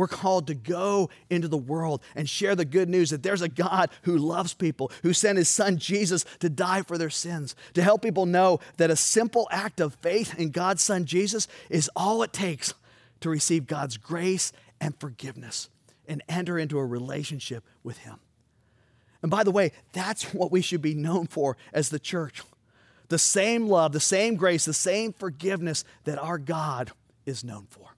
We're 0.00 0.06
called 0.06 0.46
to 0.46 0.54
go 0.54 1.10
into 1.28 1.46
the 1.46 1.58
world 1.58 2.00
and 2.16 2.26
share 2.26 2.56
the 2.56 2.64
good 2.64 2.88
news 2.88 3.10
that 3.10 3.22
there's 3.22 3.42
a 3.42 3.50
God 3.50 3.90
who 4.04 4.16
loves 4.16 4.54
people, 4.54 4.90
who 5.02 5.12
sent 5.12 5.36
his 5.36 5.50
son 5.50 5.76
Jesus 5.76 6.24
to 6.38 6.48
die 6.48 6.80
for 6.80 6.96
their 6.96 7.10
sins, 7.10 7.54
to 7.74 7.82
help 7.82 8.00
people 8.00 8.24
know 8.24 8.60
that 8.78 8.90
a 8.90 8.96
simple 8.96 9.46
act 9.50 9.78
of 9.78 9.92
faith 9.96 10.38
in 10.38 10.52
God's 10.52 10.80
son 10.80 11.04
Jesus 11.04 11.48
is 11.68 11.90
all 11.94 12.22
it 12.22 12.32
takes 12.32 12.72
to 13.20 13.28
receive 13.28 13.66
God's 13.66 13.98
grace 13.98 14.54
and 14.80 14.98
forgiveness 14.98 15.68
and 16.08 16.22
enter 16.30 16.58
into 16.58 16.78
a 16.78 16.86
relationship 16.86 17.62
with 17.82 17.98
him. 17.98 18.20
And 19.20 19.30
by 19.30 19.44
the 19.44 19.50
way, 19.50 19.72
that's 19.92 20.32
what 20.32 20.50
we 20.50 20.62
should 20.62 20.80
be 20.80 20.94
known 20.94 21.26
for 21.26 21.58
as 21.74 21.90
the 21.90 21.98
church. 21.98 22.40
The 23.08 23.18
same 23.18 23.68
love, 23.68 23.92
the 23.92 24.00
same 24.00 24.36
grace, 24.36 24.64
the 24.64 24.72
same 24.72 25.12
forgiveness 25.12 25.84
that 26.04 26.18
our 26.18 26.38
God 26.38 26.90
is 27.26 27.44
known 27.44 27.66
for. 27.68 27.90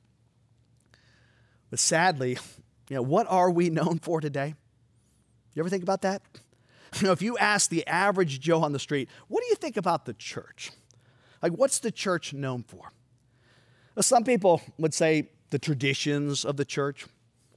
But 1.73 1.79
sadly, 1.79 2.37
you 2.91 2.97
know, 2.97 3.03
what 3.03 3.27
are 3.31 3.51
we 3.51 3.71
known 3.81 3.99
for 3.99 4.21
today? 4.21 4.55
You 5.55 5.63
ever 5.63 5.71
think 5.71 5.83
about 5.83 6.03
that? 6.03 6.23
You 7.01 7.07
know, 7.07 7.13
if 7.13 7.23
you 7.23 7.39
ask 7.39 7.71
the 7.71 7.87
average 7.87 8.39
Joe 8.39 8.63
on 8.63 8.73
the 8.73 8.79
street, 8.79 9.09
what 9.29 9.41
do 9.41 9.47
you 9.47 9.55
think 9.55 9.79
about 9.79 10.05
the 10.05 10.13
church? 10.13 10.73
Like, 11.41 11.53
what's 11.53 11.79
the 11.79 11.91
church 11.91 12.35
known 12.35 12.65
for? 12.65 12.93
Well, 13.95 14.03
some 14.03 14.25
people 14.25 14.61
would 14.77 14.93
say 14.93 15.31
the 15.49 15.59
traditions 15.59 16.45
of 16.45 16.59
the 16.59 16.67
church. 16.67 17.07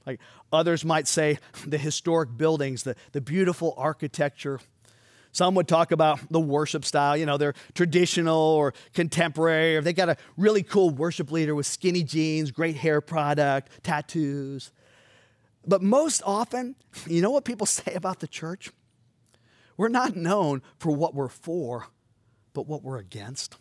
Like 0.06 0.20
others 0.50 0.86
might 0.86 1.06
say 1.06 1.38
the 1.66 1.76
historic 1.76 2.38
buildings, 2.38 2.84
the, 2.84 2.96
the 3.12 3.20
beautiful 3.20 3.74
architecture, 3.76 4.58
some 5.36 5.54
would 5.54 5.68
talk 5.68 5.92
about 5.92 6.18
the 6.30 6.40
worship 6.40 6.82
style. 6.82 7.14
You 7.14 7.26
know, 7.26 7.36
they're 7.36 7.54
traditional 7.74 8.38
or 8.38 8.72
contemporary, 8.94 9.76
or 9.76 9.82
they 9.82 9.92
got 9.92 10.08
a 10.08 10.16
really 10.38 10.62
cool 10.62 10.88
worship 10.88 11.30
leader 11.30 11.54
with 11.54 11.66
skinny 11.66 12.02
jeans, 12.02 12.50
great 12.50 12.76
hair 12.76 13.02
product, 13.02 13.84
tattoos. 13.84 14.72
But 15.66 15.82
most 15.82 16.22
often, 16.24 16.74
you 17.06 17.20
know 17.20 17.30
what 17.30 17.44
people 17.44 17.66
say 17.80 17.92
about 17.92 18.20
the 18.20 18.26
church? 18.26 18.70
We're 19.76 19.88
not 19.88 20.16
known 20.16 20.62
for 20.78 20.90
what 20.90 21.14
we're 21.14 21.28
for, 21.28 21.88
but 22.54 22.66
what 22.66 22.82
we're 22.82 22.96
against. 22.96 23.56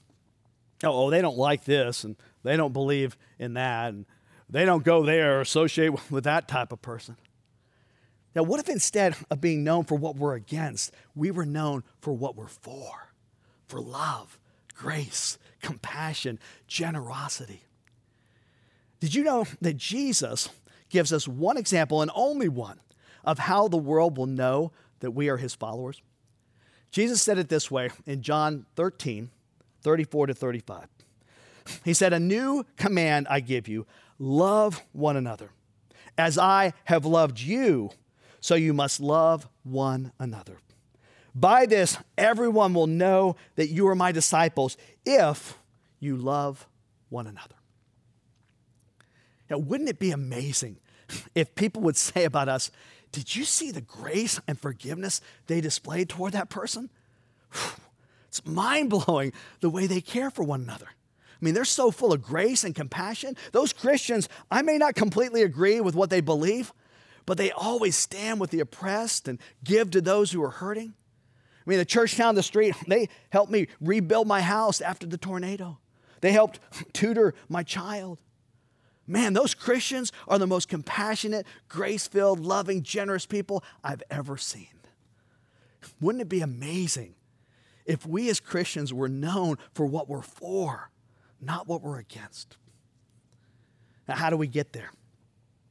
Oh, 0.82 1.08
oh 1.08 1.10
they 1.10 1.22
don't 1.22 1.38
like 1.38 1.66
this, 1.66 2.06
and 2.06 2.16
they 2.44 2.56
don't 2.56 2.72
believe 2.72 3.18
in 3.38 3.56
that, 3.56 3.90
and 3.90 4.06
they 4.50 4.64
don't 4.64 4.86
go 4.86 5.04
there 5.04 5.40
or 5.40 5.42
associate 5.42 5.90
with 6.10 6.24
that 6.24 6.48
type 6.48 6.72
of 6.72 6.82
person. 6.82 7.18
Now, 8.36 8.44
what 8.44 8.60
if 8.60 8.68
instead 8.68 9.16
of 9.32 9.40
being 9.40 9.64
known 9.64 9.86
for 9.86 9.96
what 9.96 10.18
we're 10.18 10.36
against, 10.36 10.92
we 11.16 11.32
were 11.32 11.46
known 11.46 11.84
for 12.02 12.12
what 12.12 12.36
we're 12.36 12.48
for? 12.48 13.14
For 13.68 13.80
love, 13.80 14.38
grace, 14.76 15.38
compassion, 15.62 16.40
generosity. 16.68 17.64
Did 19.00 19.16
you 19.16 19.24
know 19.24 19.46
that 19.62 19.78
Jesus 19.78 20.50
gives 20.90 21.14
us 21.14 21.28
one 21.28 21.58
example 21.58 22.02
and 22.02 22.12
only 22.14 22.50
one 22.50 22.80
of 23.24 23.40
how 23.40 23.70
the 23.70 23.78
world 23.78 24.18
will 24.18 24.28
know 24.28 24.72
that 25.00 25.12
we 25.12 25.30
are 25.30 25.38
his 25.38 25.56
followers? 25.56 26.02
Jesus 26.92 27.22
said 27.22 27.38
it 27.38 27.50
this 27.50 27.72
way 27.72 27.90
in 28.06 28.22
John 28.22 28.66
13, 28.76 29.30
34 29.82 30.28
to 30.28 30.34
35. 30.34 30.88
He 31.84 31.94
said, 31.94 32.14
A 32.14 32.20
new 32.20 32.66
command 32.78 33.28
I 33.30 33.40
give 33.40 33.68
you 33.68 33.86
love 34.20 34.82
one 34.92 35.18
another. 35.18 35.50
As 36.18 36.38
I 36.38 36.74
have 36.86 37.06
loved 37.06 37.40
you, 37.40 37.92
so 38.46 38.54
you 38.54 38.76
must 38.76 39.00
love 39.00 39.48
one 39.64 40.12
another. 40.20 40.60
By 41.34 41.66
this, 41.66 41.98
everyone 42.16 42.76
will 42.76 42.86
know 42.86 43.38
that 43.56 43.70
you 43.70 43.88
are 43.88 43.96
my 43.96 44.12
disciples 44.12 44.78
if 45.04 45.58
you 46.00 46.16
love 46.16 46.68
one 47.10 47.26
another. 47.26 47.56
Now, 49.50 49.58
wouldn't 49.58 49.90
it 49.90 49.98
be 49.98 50.12
amazing 50.12 50.78
if 51.34 51.56
people 51.56 51.82
would 51.82 51.98
say 51.98 52.24
about 52.24 52.48
us, 52.48 52.70
Did 53.12 53.36
you 53.36 53.46
see 53.46 53.72
the 53.72 53.82
grace 53.82 54.40
and 54.48 54.60
forgiveness 54.60 55.22
they 55.48 55.60
displayed 55.60 56.10
toward 56.10 56.34
that 56.34 56.50
person? 56.50 56.92
It's 58.28 58.46
mind 58.46 58.90
blowing 58.90 59.32
the 59.62 59.70
way 59.70 59.88
they 59.88 60.02
care 60.02 60.30
for 60.30 60.44
one 60.44 60.62
another. 60.62 60.90
I 60.90 61.46
mean, 61.46 61.54
they're 61.54 61.64
so 61.64 61.90
full 61.90 62.12
of 62.12 62.22
grace 62.22 62.66
and 62.66 62.76
compassion. 62.76 63.38
Those 63.54 63.72
Christians, 63.72 64.28
I 64.52 64.62
may 64.62 64.78
not 64.78 64.94
completely 64.94 65.42
agree 65.42 65.80
with 65.80 65.96
what 65.96 66.10
they 66.10 66.20
believe, 66.20 66.74
but 67.26 67.38
they 67.38 67.52
always 67.52 67.96
stand 67.96 68.40
with 68.40 68.52
the 68.52 68.60
oppressed 68.60 69.28
and 69.28 69.40
give 69.64 69.92
to 69.92 70.02
those 70.02 70.32
who 70.32 70.44
are 70.44 70.52
hurting. 70.52 70.94
I 71.66 71.70
mean, 71.70 71.80
the 71.80 71.86
church 71.86 72.16
down 72.16 72.36
the 72.36 72.44
street, 72.44 72.76
they 72.88 73.10
helped 73.30 73.52
me 73.52 73.68
rebuild 73.82 74.28
my 74.28 74.42
house 74.42 74.82
after 74.82 75.08
the 75.08 75.18
tornado. 75.18 75.80
They 76.22 76.32
helped 76.32 76.60
tutor 76.94 77.34
my 77.50 77.64
child. 77.64 78.20
Man, 79.08 79.34
those 79.34 79.54
Christians 79.54 80.12
are 80.28 80.40
the 80.40 80.48
most 80.48 80.68
compassionate, 80.68 81.46
grace 81.70 82.08
filled, 82.08 82.40
loving, 82.40 82.82
generous 82.82 83.26
people 83.26 83.64
I've 83.84 84.02
ever 84.10 84.38
seen. 84.38 84.68
Wouldn't 86.02 86.24
it 86.24 86.30
be 86.30 86.42
amazing 86.42 87.16
if 87.86 88.06
we 88.06 88.30
as 88.30 88.40
Christians 88.40 88.92
were 88.92 89.10
known 89.10 89.58
for 89.74 89.86
what 89.86 90.10
we're 90.10 90.24
for, 90.24 90.90
not 91.40 91.68
what 91.68 91.84
we're 91.84 92.00
against? 92.00 92.58
Now, 94.08 94.16
how 94.16 94.30
do 94.30 94.38
we 94.38 94.48
get 94.48 94.74
there? 94.74 94.92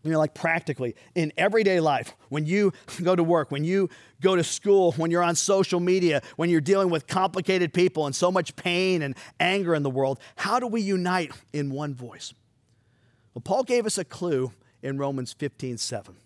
You 0.05 0.11
know, 0.11 0.19
like 0.19 0.35
practically 0.35 0.95
in 1.14 1.33
everyday 1.38 1.81
life, 1.81 2.14
when 2.29 2.45
you 2.45 2.73
go 3.03 3.17
to 3.17 3.25
work, 3.25 3.51
when 3.51 3.64
you 3.64 3.88
go 4.21 4.37
to 4.37 4.45
school, 4.45 4.93
when 4.93 5.11
you're 5.11 5.23
on 5.23 5.35
social 5.35 5.81
media, 5.81 6.21
when 6.37 6.51
you're 6.51 6.61
dealing 6.61 6.90
with 6.90 7.07
complicated 7.07 7.73
people 7.73 8.05
and 8.05 8.14
so 8.14 8.31
much 8.31 8.55
pain 8.55 9.01
and 9.01 9.17
anger 9.40 9.75
in 9.75 9.83
the 9.83 9.90
world, 9.90 10.21
how 10.37 10.61
do 10.61 10.67
we 10.67 10.83
unite 10.83 11.33
in 11.55 11.71
one 11.71 11.95
voice? 11.95 12.35
Well, 13.33 13.43
Paul 13.43 13.64
gave 13.64 13.87
us 13.87 13.97
a 13.97 14.05
clue 14.05 14.53
in 14.83 14.99
Romans 14.99 15.33
15 15.33 15.79
7. 15.79 16.17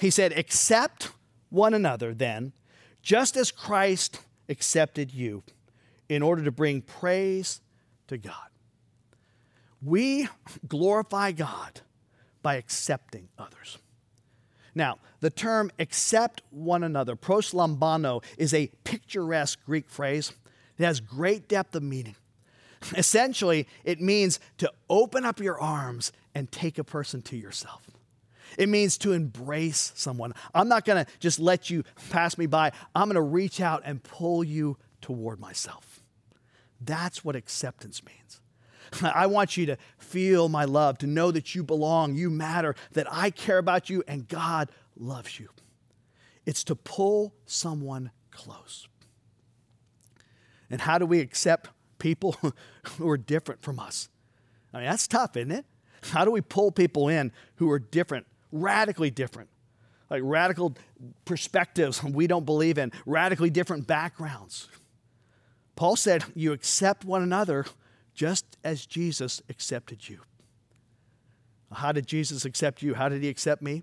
He 0.00 0.10
said, 0.10 0.32
Accept 0.32 1.10
one 1.50 1.74
another 1.74 2.14
then, 2.14 2.52
just 3.02 3.36
as 3.36 3.50
Christ 3.50 4.20
accepted 4.48 5.12
you, 5.12 5.42
in 6.08 6.22
order 6.22 6.44
to 6.44 6.52
bring 6.52 6.82
praise 6.82 7.60
to 8.06 8.16
God. 8.16 8.34
We 9.84 10.28
glorify 10.68 11.32
God 11.32 11.80
by 12.42 12.56
accepting 12.56 13.28
others. 13.38 13.78
Now, 14.74 14.98
the 15.20 15.30
term 15.30 15.70
accept 15.78 16.42
one 16.50 16.82
another, 16.82 17.14
proslambano, 17.14 18.24
is 18.38 18.54
a 18.54 18.70
picturesque 18.84 19.64
Greek 19.64 19.88
phrase. 19.88 20.32
It 20.78 20.84
has 20.84 21.00
great 21.00 21.48
depth 21.48 21.74
of 21.74 21.82
meaning. 21.82 22.16
Essentially, 22.96 23.68
it 23.84 24.00
means 24.00 24.40
to 24.58 24.72
open 24.88 25.24
up 25.24 25.40
your 25.40 25.60
arms 25.60 26.12
and 26.34 26.50
take 26.50 26.78
a 26.78 26.84
person 26.84 27.22
to 27.22 27.36
yourself. 27.36 27.88
It 28.58 28.68
means 28.68 28.98
to 28.98 29.12
embrace 29.12 29.92
someone. 29.94 30.34
I'm 30.54 30.68
not 30.68 30.84
going 30.84 31.04
to 31.04 31.10
just 31.20 31.38
let 31.38 31.70
you 31.70 31.84
pass 32.10 32.36
me 32.36 32.46
by. 32.46 32.72
I'm 32.94 33.08
going 33.08 33.14
to 33.14 33.22
reach 33.22 33.60
out 33.60 33.82
and 33.84 34.02
pull 34.02 34.44
you 34.44 34.76
toward 35.00 35.40
myself. 35.40 36.00
That's 36.80 37.24
what 37.24 37.36
acceptance 37.36 38.02
means. 38.04 38.41
I 39.02 39.26
want 39.26 39.56
you 39.56 39.66
to 39.66 39.78
feel 39.98 40.48
my 40.48 40.64
love, 40.64 40.98
to 40.98 41.06
know 41.06 41.30
that 41.30 41.54
you 41.54 41.62
belong, 41.62 42.14
you 42.14 42.30
matter, 42.30 42.74
that 42.92 43.06
I 43.10 43.30
care 43.30 43.58
about 43.58 43.90
you, 43.90 44.02
and 44.06 44.28
God 44.28 44.70
loves 44.96 45.38
you. 45.38 45.48
It's 46.44 46.64
to 46.64 46.74
pull 46.74 47.34
someone 47.46 48.10
close. 48.30 48.88
And 50.70 50.80
how 50.80 50.98
do 50.98 51.06
we 51.06 51.20
accept 51.20 51.70
people 51.98 52.36
who 52.96 53.08
are 53.08 53.18
different 53.18 53.62
from 53.62 53.78
us? 53.78 54.08
I 54.72 54.78
mean, 54.78 54.86
that's 54.86 55.06
tough, 55.06 55.36
isn't 55.36 55.52
it? 55.52 55.66
How 56.02 56.24
do 56.24 56.30
we 56.30 56.40
pull 56.40 56.72
people 56.72 57.08
in 57.08 57.30
who 57.56 57.70
are 57.70 57.78
different, 57.78 58.26
radically 58.50 59.10
different? 59.10 59.50
Like 60.10 60.22
radical 60.24 60.76
perspectives 61.24 62.02
we 62.02 62.26
don't 62.26 62.44
believe 62.44 62.78
in, 62.78 62.92
radically 63.06 63.50
different 63.50 63.86
backgrounds. 63.86 64.68
Paul 65.76 65.96
said, 65.96 66.24
You 66.34 66.52
accept 66.52 67.04
one 67.04 67.22
another 67.22 67.66
just 68.14 68.56
as 68.62 68.86
Jesus 68.86 69.42
accepted 69.48 70.08
you. 70.08 70.20
How 71.72 71.92
did 71.92 72.06
Jesus 72.06 72.44
accept 72.44 72.82
you? 72.82 72.94
How 72.94 73.08
did 73.08 73.22
he 73.22 73.28
accept 73.28 73.62
me? 73.62 73.82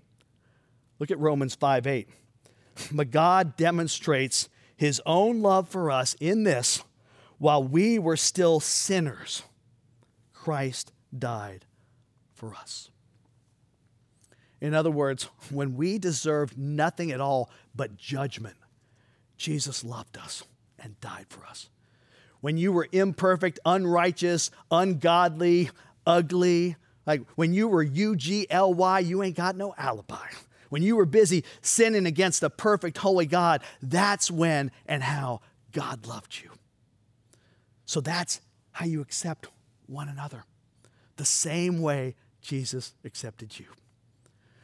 Look 0.98 1.10
at 1.10 1.18
Romans 1.18 1.54
5 1.54 1.86
8. 1.86 2.08
But 2.92 3.10
God 3.10 3.56
demonstrates 3.56 4.48
his 4.76 5.02
own 5.04 5.42
love 5.42 5.68
for 5.68 5.90
us 5.90 6.14
in 6.20 6.44
this 6.44 6.82
while 7.36 7.62
we 7.62 7.98
were 7.98 8.16
still 8.16 8.60
sinners, 8.60 9.42
Christ 10.32 10.92
died 11.16 11.66
for 12.32 12.54
us. 12.54 12.90
In 14.60 14.72
other 14.74 14.90
words, 14.90 15.24
when 15.50 15.74
we 15.74 15.98
deserved 15.98 16.56
nothing 16.56 17.10
at 17.10 17.20
all 17.20 17.50
but 17.74 17.96
judgment, 17.96 18.56
Jesus 19.36 19.82
loved 19.82 20.16
us 20.16 20.44
and 20.78 21.00
died 21.00 21.26
for 21.28 21.44
us 21.44 21.68
when 22.40 22.56
you 22.56 22.72
were 22.72 22.88
imperfect, 22.92 23.58
unrighteous, 23.64 24.50
ungodly, 24.70 25.70
ugly, 26.06 26.76
like 27.06 27.22
when 27.34 27.52
you 27.52 27.68
were 27.68 27.82
U 27.82 28.16
G 28.16 28.46
L 28.50 28.72
Y, 28.72 29.00
you 29.00 29.22
ain't 29.22 29.36
got 29.36 29.56
no 29.56 29.74
alibi. 29.76 30.28
When 30.68 30.82
you 30.82 30.96
were 30.96 31.06
busy 31.06 31.44
sinning 31.60 32.06
against 32.06 32.42
a 32.42 32.50
perfect, 32.50 32.98
holy 32.98 33.26
God, 33.26 33.62
that's 33.82 34.30
when 34.30 34.70
and 34.86 35.02
how 35.02 35.40
God 35.72 36.06
loved 36.06 36.40
you. 36.42 36.50
So 37.86 38.00
that's 38.00 38.40
how 38.72 38.86
you 38.86 39.00
accept 39.00 39.48
one 39.86 40.08
another, 40.08 40.44
the 41.16 41.24
same 41.24 41.80
way 41.80 42.14
Jesus 42.40 42.94
accepted 43.04 43.58
you. 43.58 43.66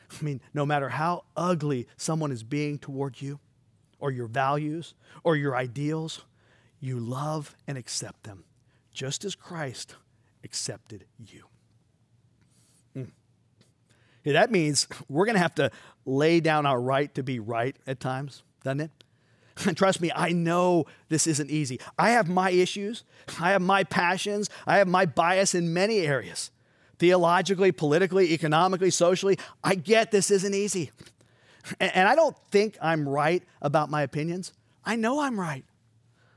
I 0.08 0.24
mean, 0.24 0.40
no 0.54 0.64
matter 0.64 0.88
how 0.88 1.24
ugly 1.36 1.88
someone 1.96 2.30
is 2.30 2.44
being 2.44 2.78
toward 2.78 3.20
you, 3.20 3.40
or 3.98 4.12
your 4.12 4.28
values, 4.28 4.94
or 5.24 5.34
your 5.34 5.56
ideals, 5.56 6.22
you 6.80 6.98
love 6.98 7.54
and 7.66 7.78
accept 7.78 8.24
them, 8.24 8.44
just 8.92 9.24
as 9.24 9.34
Christ 9.34 9.94
accepted 10.44 11.04
you. 11.18 11.44
Mm. 12.96 13.10
That 14.24 14.50
means 14.50 14.86
we're 15.08 15.26
going 15.26 15.34
to 15.34 15.40
have 15.40 15.54
to 15.56 15.70
lay 16.04 16.40
down 16.40 16.66
our 16.66 16.80
right 16.80 17.12
to 17.14 17.22
be 17.22 17.38
right 17.38 17.76
at 17.86 18.00
times, 18.00 18.42
doesn't 18.62 18.80
it? 18.80 18.90
And 19.64 19.76
trust 19.76 20.00
me, 20.00 20.12
I 20.14 20.30
know 20.30 20.86
this 21.08 21.26
isn't 21.26 21.50
easy. 21.50 21.80
I 21.98 22.10
have 22.10 22.28
my 22.28 22.50
issues, 22.50 23.04
I 23.40 23.50
have 23.50 23.62
my 23.62 23.84
passions, 23.84 24.50
I 24.66 24.78
have 24.78 24.88
my 24.88 25.06
bias 25.06 25.54
in 25.54 25.72
many 25.72 26.00
areas 26.00 26.50
theologically, 26.98 27.72
politically, 27.72 28.32
economically, 28.32 28.90
socially. 28.90 29.38
I 29.62 29.74
get 29.74 30.10
this 30.10 30.30
isn't 30.30 30.54
easy. 30.54 30.90
And 31.80 32.08
I 32.08 32.14
don't 32.14 32.36
think 32.50 32.78
I'm 32.80 33.08
right 33.08 33.42
about 33.60 33.90
my 33.90 34.02
opinions. 34.02 34.52
I 34.84 34.96
know 34.96 35.20
I'm 35.20 35.38
right. 35.38 35.64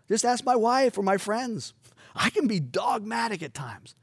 Just 0.10 0.26
ask 0.26 0.44
my 0.44 0.56
wife 0.56 0.98
or 0.98 1.04
my 1.04 1.18
friends. 1.18 1.74
I 2.16 2.30
can 2.30 2.48
be 2.48 2.60
dogmatic 2.60 3.42
at 3.42 3.54
times. 3.54 3.96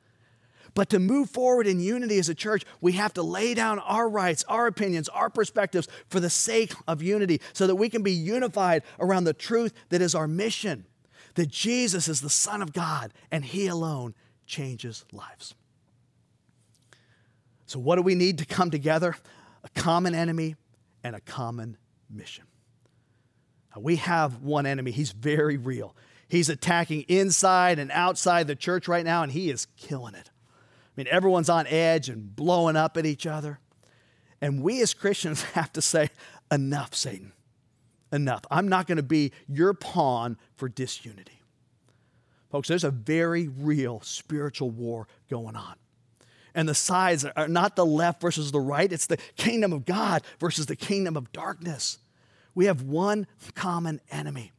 But 0.74 0.90
to 0.90 0.98
move 0.98 1.30
forward 1.30 1.66
in 1.66 1.80
unity 1.80 2.18
as 2.18 2.28
a 2.28 2.34
church, 2.34 2.64
we 2.80 2.92
have 2.92 3.14
to 3.14 3.22
lay 3.22 3.54
down 3.54 3.78
our 3.78 4.08
rights, 4.08 4.44
our 4.46 4.66
opinions, 4.66 5.08
our 5.08 5.30
perspectives 5.30 5.88
for 6.08 6.20
the 6.20 6.30
sake 6.30 6.72
of 6.86 7.02
unity 7.02 7.40
so 7.52 7.66
that 7.66 7.76
we 7.76 7.88
can 7.88 8.02
be 8.02 8.12
unified 8.12 8.82
around 9.00 9.24
the 9.24 9.32
truth 9.32 9.72
that 9.88 10.02
is 10.02 10.14
our 10.14 10.28
mission 10.28 10.86
that 11.36 11.48
Jesus 11.48 12.08
is 12.08 12.20
the 12.20 12.30
Son 12.30 12.60
of 12.60 12.72
God 12.72 13.14
and 13.30 13.44
He 13.44 13.66
alone 13.68 14.14
changes 14.46 15.04
lives. 15.12 15.54
So, 17.66 17.78
what 17.78 17.96
do 17.96 18.02
we 18.02 18.14
need 18.14 18.38
to 18.38 18.46
come 18.46 18.70
together? 18.70 19.16
A 19.62 19.68
common 19.80 20.14
enemy 20.14 20.56
and 21.04 21.14
a 21.14 21.20
common 21.20 21.76
mission. 22.10 22.44
We 23.78 23.96
have 23.96 24.42
one 24.42 24.66
enemy. 24.66 24.90
He's 24.90 25.12
very 25.12 25.56
real. 25.56 25.94
He's 26.28 26.48
attacking 26.48 27.02
inside 27.02 27.78
and 27.78 27.90
outside 27.92 28.46
the 28.46 28.56
church 28.56 28.88
right 28.88 29.04
now, 29.04 29.22
and 29.22 29.30
he 29.30 29.50
is 29.50 29.66
killing 29.76 30.14
it. 30.14 30.30
I 30.30 30.92
mean, 30.96 31.06
everyone's 31.10 31.48
on 31.48 31.66
edge 31.66 32.08
and 32.08 32.34
blowing 32.34 32.76
up 32.76 32.96
at 32.96 33.06
each 33.06 33.26
other. 33.26 33.60
And 34.40 34.62
we 34.62 34.82
as 34.82 34.94
Christians 34.94 35.42
have 35.54 35.72
to 35.74 35.82
say, 35.82 36.10
enough, 36.50 36.94
Satan. 36.94 37.32
Enough. 38.12 38.42
I'm 38.50 38.68
not 38.68 38.86
going 38.86 38.96
to 38.96 39.02
be 39.02 39.32
your 39.48 39.74
pawn 39.74 40.38
for 40.56 40.68
disunity. 40.68 41.40
Folks, 42.50 42.68
there's 42.68 42.84
a 42.84 42.90
very 42.90 43.48
real 43.48 44.00
spiritual 44.02 44.70
war 44.70 45.08
going 45.28 45.56
on. 45.56 45.74
And 46.54 46.68
the 46.68 46.74
sides 46.74 47.24
are 47.24 47.48
not 47.48 47.76
the 47.76 47.84
left 47.84 48.20
versus 48.20 48.50
the 48.50 48.60
right, 48.60 48.90
it's 48.90 49.06
the 49.06 49.18
kingdom 49.36 49.72
of 49.72 49.84
God 49.84 50.22
versus 50.40 50.66
the 50.66 50.76
kingdom 50.76 51.16
of 51.16 51.30
darkness. 51.32 51.98
We 52.56 52.64
have 52.64 52.82
one 52.82 53.28
common 53.54 54.00
enemy. 54.10 54.50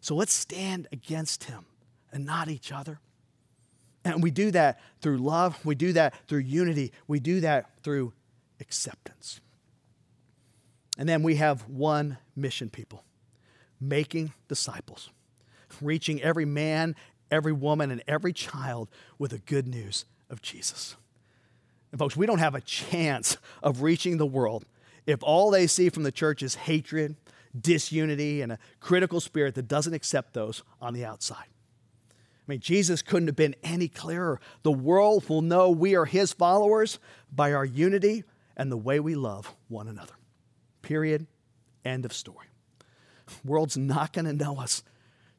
So 0.00 0.14
let's 0.14 0.32
stand 0.32 0.86
against 0.92 1.44
him 1.44 1.66
and 2.12 2.24
not 2.24 2.48
each 2.48 2.72
other. 2.72 3.00
And 4.04 4.22
we 4.22 4.30
do 4.30 4.50
that 4.52 4.80
through 5.02 5.18
love, 5.18 5.58
we 5.66 5.74
do 5.74 5.92
that 5.92 6.14
through 6.26 6.38
unity, 6.38 6.92
we 7.06 7.20
do 7.20 7.40
that 7.40 7.68
through 7.82 8.14
acceptance. 8.60 9.40
And 10.96 11.08
then 11.08 11.22
we 11.22 11.34
have 11.34 11.68
one 11.68 12.16
mission, 12.34 12.70
people 12.70 13.04
making 13.80 14.32
disciples, 14.46 15.10
reaching 15.80 16.22
every 16.22 16.44
man, 16.44 16.94
every 17.30 17.52
woman, 17.52 17.90
and 17.90 18.02
every 18.06 18.32
child 18.32 18.88
with 19.18 19.32
the 19.32 19.38
good 19.38 19.66
news 19.66 20.04
of 20.28 20.42
Jesus. 20.42 20.96
And 21.90 21.98
folks, 21.98 22.16
we 22.16 22.26
don't 22.26 22.38
have 22.38 22.54
a 22.54 22.60
chance 22.60 23.36
of 23.62 23.82
reaching 23.82 24.18
the 24.18 24.26
world 24.26 24.64
if 25.06 25.22
all 25.22 25.50
they 25.50 25.66
see 25.66 25.88
from 25.88 26.02
the 26.02 26.12
church 26.12 26.42
is 26.42 26.54
hatred, 26.54 27.16
disunity, 27.58 28.42
and 28.42 28.52
a 28.52 28.58
critical 28.80 29.20
spirit 29.20 29.54
that 29.54 29.68
doesn't 29.68 29.94
accept 29.94 30.34
those 30.34 30.62
on 30.80 30.94
the 30.94 31.04
outside. 31.04 31.46
I 32.50 32.52
mean, 32.52 32.60
Jesus 32.60 33.02
couldn't 33.02 33.28
have 33.28 33.36
been 33.36 33.54
any 33.62 33.88
clearer. 33.88 34.40
The 34.62 34.72
world 34.72 35.28
will 35.28 35.42
know 35.42 35.70
we 35.70 35.94
are 35.94 36.04
his 36.04 36.32
followers 36.32 36.98
by 37.30 37.52
our 37.52 37.64
unity 37.64 38.24
and 38.56 38.70
the 38.70 38.76
way 38.76 38.98
we 38.98 39.14
love 39.14 39.54
one 39.68 39.88
another. 39.88 40.14
Period. 40.82 41.26
End 41.84 42.04
of 42.04 42.12
story. 42.12 42.46
World's 43.44 43.76
not 43.76 44.12
going 44.12 44.24
to 44.24 44.32
know 44.32 44.58
us 44.58 44.82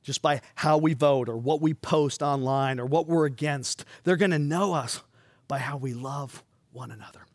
just 0.03 0.21
by 0.21 0.41
how 0.55 0.77
we 0.77 0.93
vote 0.93 1.29
or 1.29 1.37
what 1.37 1.61
we 1.61 1.73
post 1.73 2.23
online 2.23 2.79
or 2.79 2.85
what 2.85 3.07
we're 3.07 3.25
against. 3.25 3.85
They're 4.03 4.15
going 4.15 4.31
to 4.31 4.39
know 4.39 4.73
us 4.73 5.01
by 5.47 5.59
how 5.59 5.77
we 5.77 5.93
love 5.93 6.43
one 6.71 6.91
another. 6.91 7.25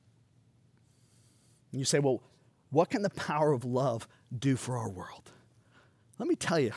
And 1.72 1.80
you 1.80 1.84
say, 1.84 1.98
well, 1.98 2.22
what 2.70 2.90
can 2.90 3.02
the 3.02 3.10
power 3.10 3.52
of 3.52 3.64
love 3.64 4.08
do 4.36 4.56
for 4.56 4.76
our 4.76 4.88
world? 4.88 5.30
Let 6.18 6.28
me 6.28 6.34
tell 6.34 6.58
you 6.58 6.72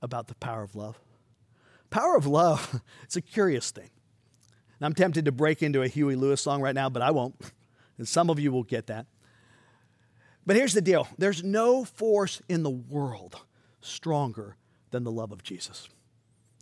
about 0.00 0.28
the 0.28 0.34
power 0.36 0.62
of 0.62 0.74
love. 0.74 0.98
Power 1.90 2.16
of 2.16 2.26
love, 2.26 2.80
it's 3.02 3.16
a 3.16 3.20
curious 3.20 3.70
thing. 3.70 3.90
And 4.78 4.86
I'm 4.86 4.94
tempted 4.94 5.24
to 5.26 5.32
break 5.32 5.62
into 5.62 5.82
a 5.82 5.88
Huey 5.88 6.16
Lewis 6.16 6.40
song 6.40 6.60
right 6.62 6.74
now, 6.74 6.88
but 6.88 7.02
I 7.02 7.10
won't. 7.10 7.36
And 7.98 8.08
some 8.08 8.30
of 8.30 8.40
you 8.40 8.50
will 8.50 8.62
get 8.62 8.86
that. 8.86 9.06
But 10.46 10.56
here's 10.56 10.72
the 10.72 10.80
deal 10.80 11.06
there's 11.18 11.44
no 11.44 11.84
force 11.84 12.40
in 12.48 12.62
the 12.62 12.70
world 12.70 13.36
stronger 13.82 14.56
than 14.90 15.04
the 15.04 15.12
love 15.12 15.30
of 15.30 15.42
Jesus. 15.42 15.88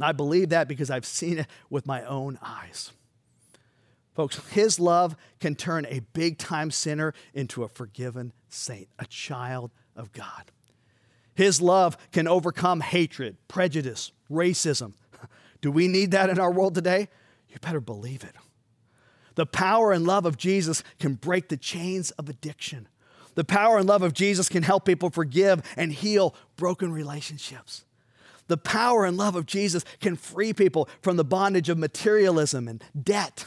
I 0.01 0.13
believe 0.13 0.49
that 0.49 0.67
because 0.67 0.91
I've 0.91 1.07
seen 1.07 1.39
it 1.39 1.47
with 1.71 1.87
my 1.87 2.03
own 2.05 2.39
eyes. 2.43 2.93
Folks, 4.15 4.41
his 4.51 4.81
love 4.81 5.17
can 5.39 5.55
turn 5.55 5.87
a 5.87 6.01
big 6.13 6.39
time 6.39 6.71
sinner 6.71 7.15
into 7.33 7.63
a 7.63 7.69
forgiven 7.69 8.33
saint, 8.49 8.89
a 8.99 9.07
child 9.07 9.71
of 9.95 10.13
God. 10.13 10.51
His 11.35 11.63
love 11.63 11.97
can 12.13 12.27
overcome 12.27 12.81
hatred, 12.81 13.37
prejudice, 13.49 14.13
racism. 14.31 14.93
Do 15.61 15.71
we 15.71 15.89
need 15.89 16.11
that 16.11 16.29
in 16.29 16.39
our 16.39 16.51
world 16.51 16.75
today? 16.75 17.09
You 17.49 17.57
better 17.61 17.81
believe 17.81 18.25
it. 18.25 18.35
The 19.37 19.47
power 19.47 19.93
and 19.93 20.07
love 20.07 20.27
of 20.27 20.37
Jesus 20.37 20.83
can 20.99 21.15
break 21.15 21.49
the 21.49 21.57
chains 21.57 22.11
of 22.13 22.29
addiction. 22.29 22.89
The 23.37 23.45
power 23.45 23.79
and 23.79 23.89
love 23.89 24.03
of 24.03 24.13
Jesus 24.13 24.49
can 24.49 24.63
help 24.63 24.85
people 24.85 25.09
forgive 25.09 25.63
and 25.77 25.93
heal 25.93 26.35
broken 26.57 26.93
relationships. 26.93 27.85
The 28.49 28.57
power 28.57 29.05
and 29.05 29.17
love 29.17 29.37
of 29.37 29.47
Jesus 29.47 29.85
can 30.01 30.17
free 30.17 30.53
people 30.53 30.89
from 31.01 31.17
the 31.17 31.25
bondage 31.25 31.69
of 31.69 31.79
materialism 31.79 32.67
and 32.67 32.83
debt. 33.01 33.47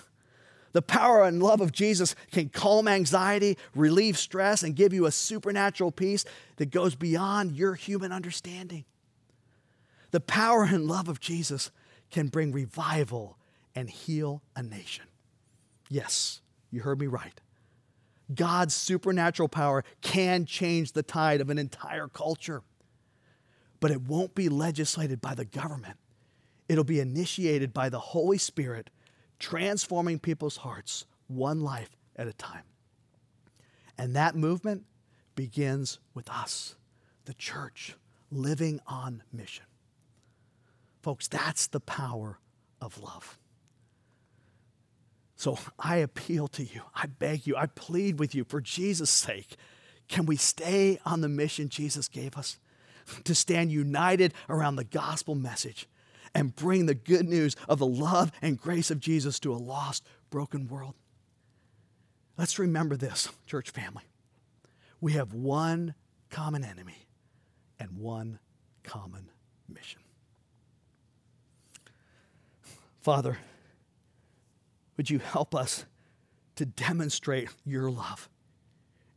The 0.73 0.81
power 0.81 1.23
and 1.23 1.41
love 1.41 1.61
of 1.61 1.71
Jesus 1.71 2.15
can 2.31 2.49
calm 2.49 2.87
anxiety, 2.87 3.57
relieve 3.75 4.17
stress, 4.17 4.63
and 4.63 4.75
give 4.75 4.91
you 4.91 5.05
a 5.05 5.11
supernatural 5.11 5.91
peace 5.91 6.25
that 6.57 6.71
goes 6.71 6.95
beyond 6.95 7.55
your 7.55 7.75
human 7.75 8.11
understanding. 8.11 8.85
The 10.11 10.19
power 10.19 10.63
and 10.63 10.87
love 10.87 11.07
of 11.07 11.19
Jesus 11.19 11.71
can 12.11 12.27
bring 12.27 12.51
revival 12.51 13.37
and 13.75 13.89
heal 13.89 14.41
a 14.55 14.63
nation. 14.63 15.05
Yes, 15.89 16.41
you 16.71 16.81
heard 16.81 16.99
me 16.99 17.07
right. 17.07 17.39
God's 18.33 18.73
supernatural 18.73 19.49
power 19.49 19.83
can 20.01 20.45
change 20.45 20.93
the 20.93 21.03
tide 21.03 21.41
of 21.41 21.49
an 21.49 21.59
entire 21.59 22.07
culture, 22.07 22.63
but 23.79 23.91
it 23.91 24.01
won't 24.01 24.33
be 24.33 24.49
legislated 24.49 25.21
by 25.21 25.35
the 25.35 25.45
government. 25.45 25.97
It'll 26.69 26.83
be 26.83 26.99
initiated 26.99 27.73
by 27.73 27.89
the 27.89 27.99
Holy 27.99 28.37
Spirit, 28.37 28.89
transforming 29.43 30.19
people's 30.19 30.55
hearts 30.55 31.05
one 31.27 31.59
life 31.59 31.89
at 32.15 32.27
a 32.27 32.33
time. 32.33 32.63
And 33.97 34.15
that 34.15 34.37
movement 34.37 34.85
begins 35.35 35.99
with 36.13 36.29
us, 36.29 36.77
the 37.25 37.33
church, 37.33 37.97
living 38.31 38.79
on 38.87 39.21
mission. 39.33 39.65
Folks, 41.01 41.27
that's 41.27 41.67
the 41.67 41.81
power 41.81 42.39
of 42.79 43.01
love. 43.01 43.37
So 45.35 45.59
I 45.77 45.97
appeal 45.97 46.47
to 46.47 46.63
you, 46.63 46.83
I 46.95 47.07
beg 47.07 47.45
you, 47.45 47.57
I 47.57 47.65
plead 47.65 48.19
with 48.19 48.33
you 48.33 48.45
for 48.45 48.61
Jesus' 48.61 49.09
sake. 49.09 49.57
Can 50.07 50.25
we 50.25 50.37
stay 50.37 50.99
on 51.05 51.19
the 51.19 51.27
mission 51.27 51.67
Jesus 51.67 52.07
gave 52.07 52.37
us? 52.37 52.59
To 53.25 53.35
stand 53.35 53.73
united 53.73 54.33
around 54.47 54.77
the 54.77 54.85
gospel 54.85 55.35
message 55.35 55.89
and 56.35 56.55
bring 56.55 56.85
the 56.85 56.95
good 56.95 57.27
news 57.27 57.55
of 57.69 57.79
the 57.79 57.85
love 57.85 58.31
and 58.41 58.59
grace 58.59 58.89
of 58.91 58.99
Jesus 58.99 59.39
to 59.41 59.53
a 59.53 59.55
lost, 59.55 60.05
broken 60.29 60.67
world. 60.67 60.95
Let's 62.37 62.57
remember 62.57 62.97
this, 62.97 63.29
church 63.45 63.69
family. 63.69 64.03
We 64.99 65.13
have 65.13 65.33
one 65.33 65.93
common 66.29 66.63
enemy 66.63 67.07
and 67.79 67.91
one 67.97 68.39
common 68.83 69.29
mission. 69.67 70.01
Father, 73.01 73.37
would 74.97 75.09
you 75.09 75.19
help 75.19 75.53
us 75.53 75.85
to 76.55 76.65
demonstrate 76.65 77.49
your 77.65 77.91
love 77.91 78.29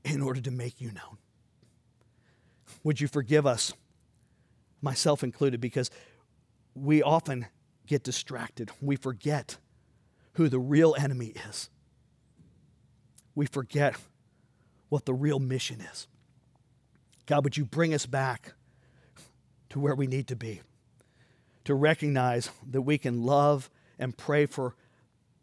in 0.05 0.21
order 0.21 0.41
to 0.41 0.51
make 0.51 0.81
you 0.81 0.89
known? 0.89 1.19
Would 2.83 3.01
you 3.01 3.09
forgive 3.09 3.47
us, 3.47 3.73
myself 4.83 5.23
included, 5.23 5.61
because 5.61 5.91
we 6.77 7.03
often 7.03 7.47
get 7.87 8.03
distracted. 8.03 8.71
We 8.81 8.97
forget 8.97 9.57
who 10.35 10.49
the 10.49 10.59
real 10.59 10.95
enemy 10.99 11.33
is. 11.49 11.71
We 13.35 13.47
forget 13.47 13.97
what 14.89 15.07
the 15.07 15.15
real 15.15 15.39
mission 15.39 15.81
is. 15.81 16.07
God, 17.27 17.45
would 17.45 17.57
you 17.57 17.65
bring 17.65 17.95
us 17.95 18.07
back 18.07 18.53
to 19.71 19.81
where 19.81 19.95
we 19.95 20.07
need 20.07 20.29
to 20.29 20.37
be? 20.37 20.61
To 21.65 21.75
recognize 21.75 22.51
that 22.71 22.83
we 22.83 22.99
can 22.99 23.25
love 23.25 23.71
and 23.99 24.17
pray 24.17 24.47
for 24.47 24.77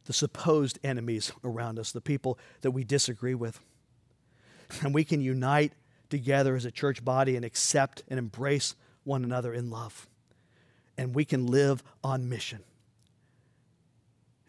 the 0.06 0.14
supposed 0.14 0.80
enemies 0.84 1.32
around 1.44 1.80
us, 1.80 1.92
the 1.92 2.02
people 2.02 2.38
that 2.62 2.72
we 2.72 2.84
disagree 2.84 3.36
with. 3.36 3.60
And 4.82 4.94
we 4.94 5.04
can 5.04 5.22
unite 5.22 5.74
together 6.10 6.56
as 6.56 6.66
a 6.66 6.72
church 6.72 7.04
body 7.04 7.36
and 7.36 7.44
accept 7.44 8.04
and 8.08 8.20
embrace 8.20 8.76
one 9.04 9.24
another 9.24 9.54
in 9.54 9.70
love. 9.70 10.08
And 10.98 11.16
we 11.16 11.26
can 11.26 11.48
live 11.48 11.84
on 12.04 12.30
mission. 12.30 12.64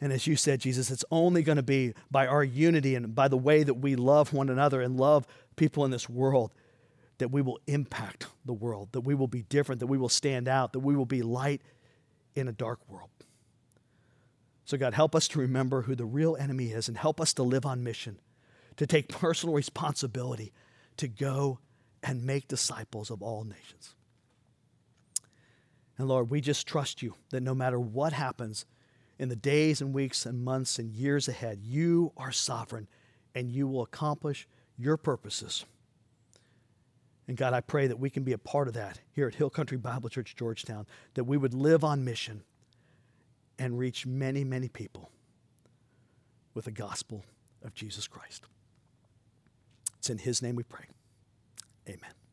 And 0.01 0.13
as 0.13 0.27
you 0.27 0.37
said, 0.37 0.61
Jesus, 0.61 0.91
it's 0.91 1.05
only 1.11 1.43
going 1.43 1.57
to 1.57 1.63
be 1.63 1.95
by 2.11 2.27
our 2.27 2.45
unity 2.45 2.95
and 2.95 3.15
by 3.15 3.29
the 3.29 3.39
way 3.39 3.63
that 3.63 3.75
we 3.75 3.97
love 3.97 4.33
one 4.33 4.51
another 4.51 4.83
and 4.83 4.99
love 4.99 5.27
people 5.57 5.85
in 5.85 5.91
this 5.91 6.09
world 6.09 6.53
that 7.19 7.29
we 7.29 7.41
will 7.41 7.61
impact 7.67 8.27
the 8.45 8.53
world, 8.53 8.89
that 8.93 9.03
we 9.03 9.15
will 9.15 9.29
be 9.29 9.43
different, 9.43 9.79
that 9.81 9.87
we 9.87 9.99
will 9.99 10.09
stand 10.09 10.49
out, 10.49 10.73
that 10.73 10.81
we 10.81 10.97
will 10.97 11.07
be 11.07 11.23
light 11.23 11.63
in 12.35 12.49
a 12.49 12.53
dark 12.53 12.81
world. 12.89 13.11
So, 14.65 14.77
God, 14.77 14.95
help 14.95 15.15
us 15.15 15.29
to 15.29 15.39
remember 15.39 15.83
who 15.83 15.95
the 15.95 16.07
real 16.07 16.37
enemy 16.37 16.73
is 16.73 16.89
and 16.89 16.97
help 16.97 17.21
us 17.21 17.35
to 17.35 17.43
live 17.43 17.67
on 17.67 17.85
mission, 17.85 18.19
to 18.77 18.87
take 18.87 19.09
personal 19.09 19.55
responsibility 19.55 20.53
to 20.97 21.09
go 21.09 21.59
and 22.03 22.25
make 22.25 22.49
disciples 22.49 23.11
of 23.11 23.23
all 23.23 23.45
nations. 23.45 23.95
And 25.99 26.09
Lord, 26.09 26.31
we 26.31 26.41
just 26.41 26.67
trust 26.67 27.03
you 27.03 27.15
that 27.31 27.43
no 27.43 27.55
matter 27.55 27.79
what 27.79 28.13
happens 28.13 28.67
in 29.19 29.29
the 29.29 29.37
days 29.37 29.81
and 29.81 29.95
weeks 29.95 30.27
and 30.27 30.45
months 30.45 30.79
and 30.79 30.93
years 30.93 31.29
ahead, 31.29 31.61
you 31.63 32.13
are 32.17 32.33
sovereign 32.33 32.89
and 33.35 33.51
you 33.51 33.69
will 33.69 33.83
accomplish 33.83 34.49
your 34.77 34.97
purposes. 34.97 35.65
And 37.27 37.37
God, 37.37 37.55
I 37.55 37.61
pray 37.61 37.87
that 37.87 37.99
we 37.99 38.11
can 38.11 38.23
be 38.23 38.33
a 38.33 38.39
part 38.39 38.69
of 38.69 38.75
that 38.75 39.01
here 39.13 39.27
at 39.27 39.37
Hill 39.37 39.51
Country 39.51 39.79
Bible 39.79 40.09
Church, 40.09 40.37
Georgetown, 40.37 40.87
that 41.15 41.25
we 41.25 41.37
would 41.37 41.55
live 41.55 41.85
on 41.85 42.05
mission 42.05 42.43
and 43.59 43.79
reach 43.79 44.05
many, 44.05 44.45
many 44.45 44.69
people 44.69 45.11
with 46.53 46.67
the 46.67 46.71
gospel 46.71 47.25
of 47.63 47.75
Jesus 47.75 48.07
Christ. 48.07 48.45
It's 49.99 50.11
in 50.11 50.19
His 50.19 50.43
name 50.43 50.57
we 50.57 50.65
pray. 50.65 50.85
Amen. 51.89 52.24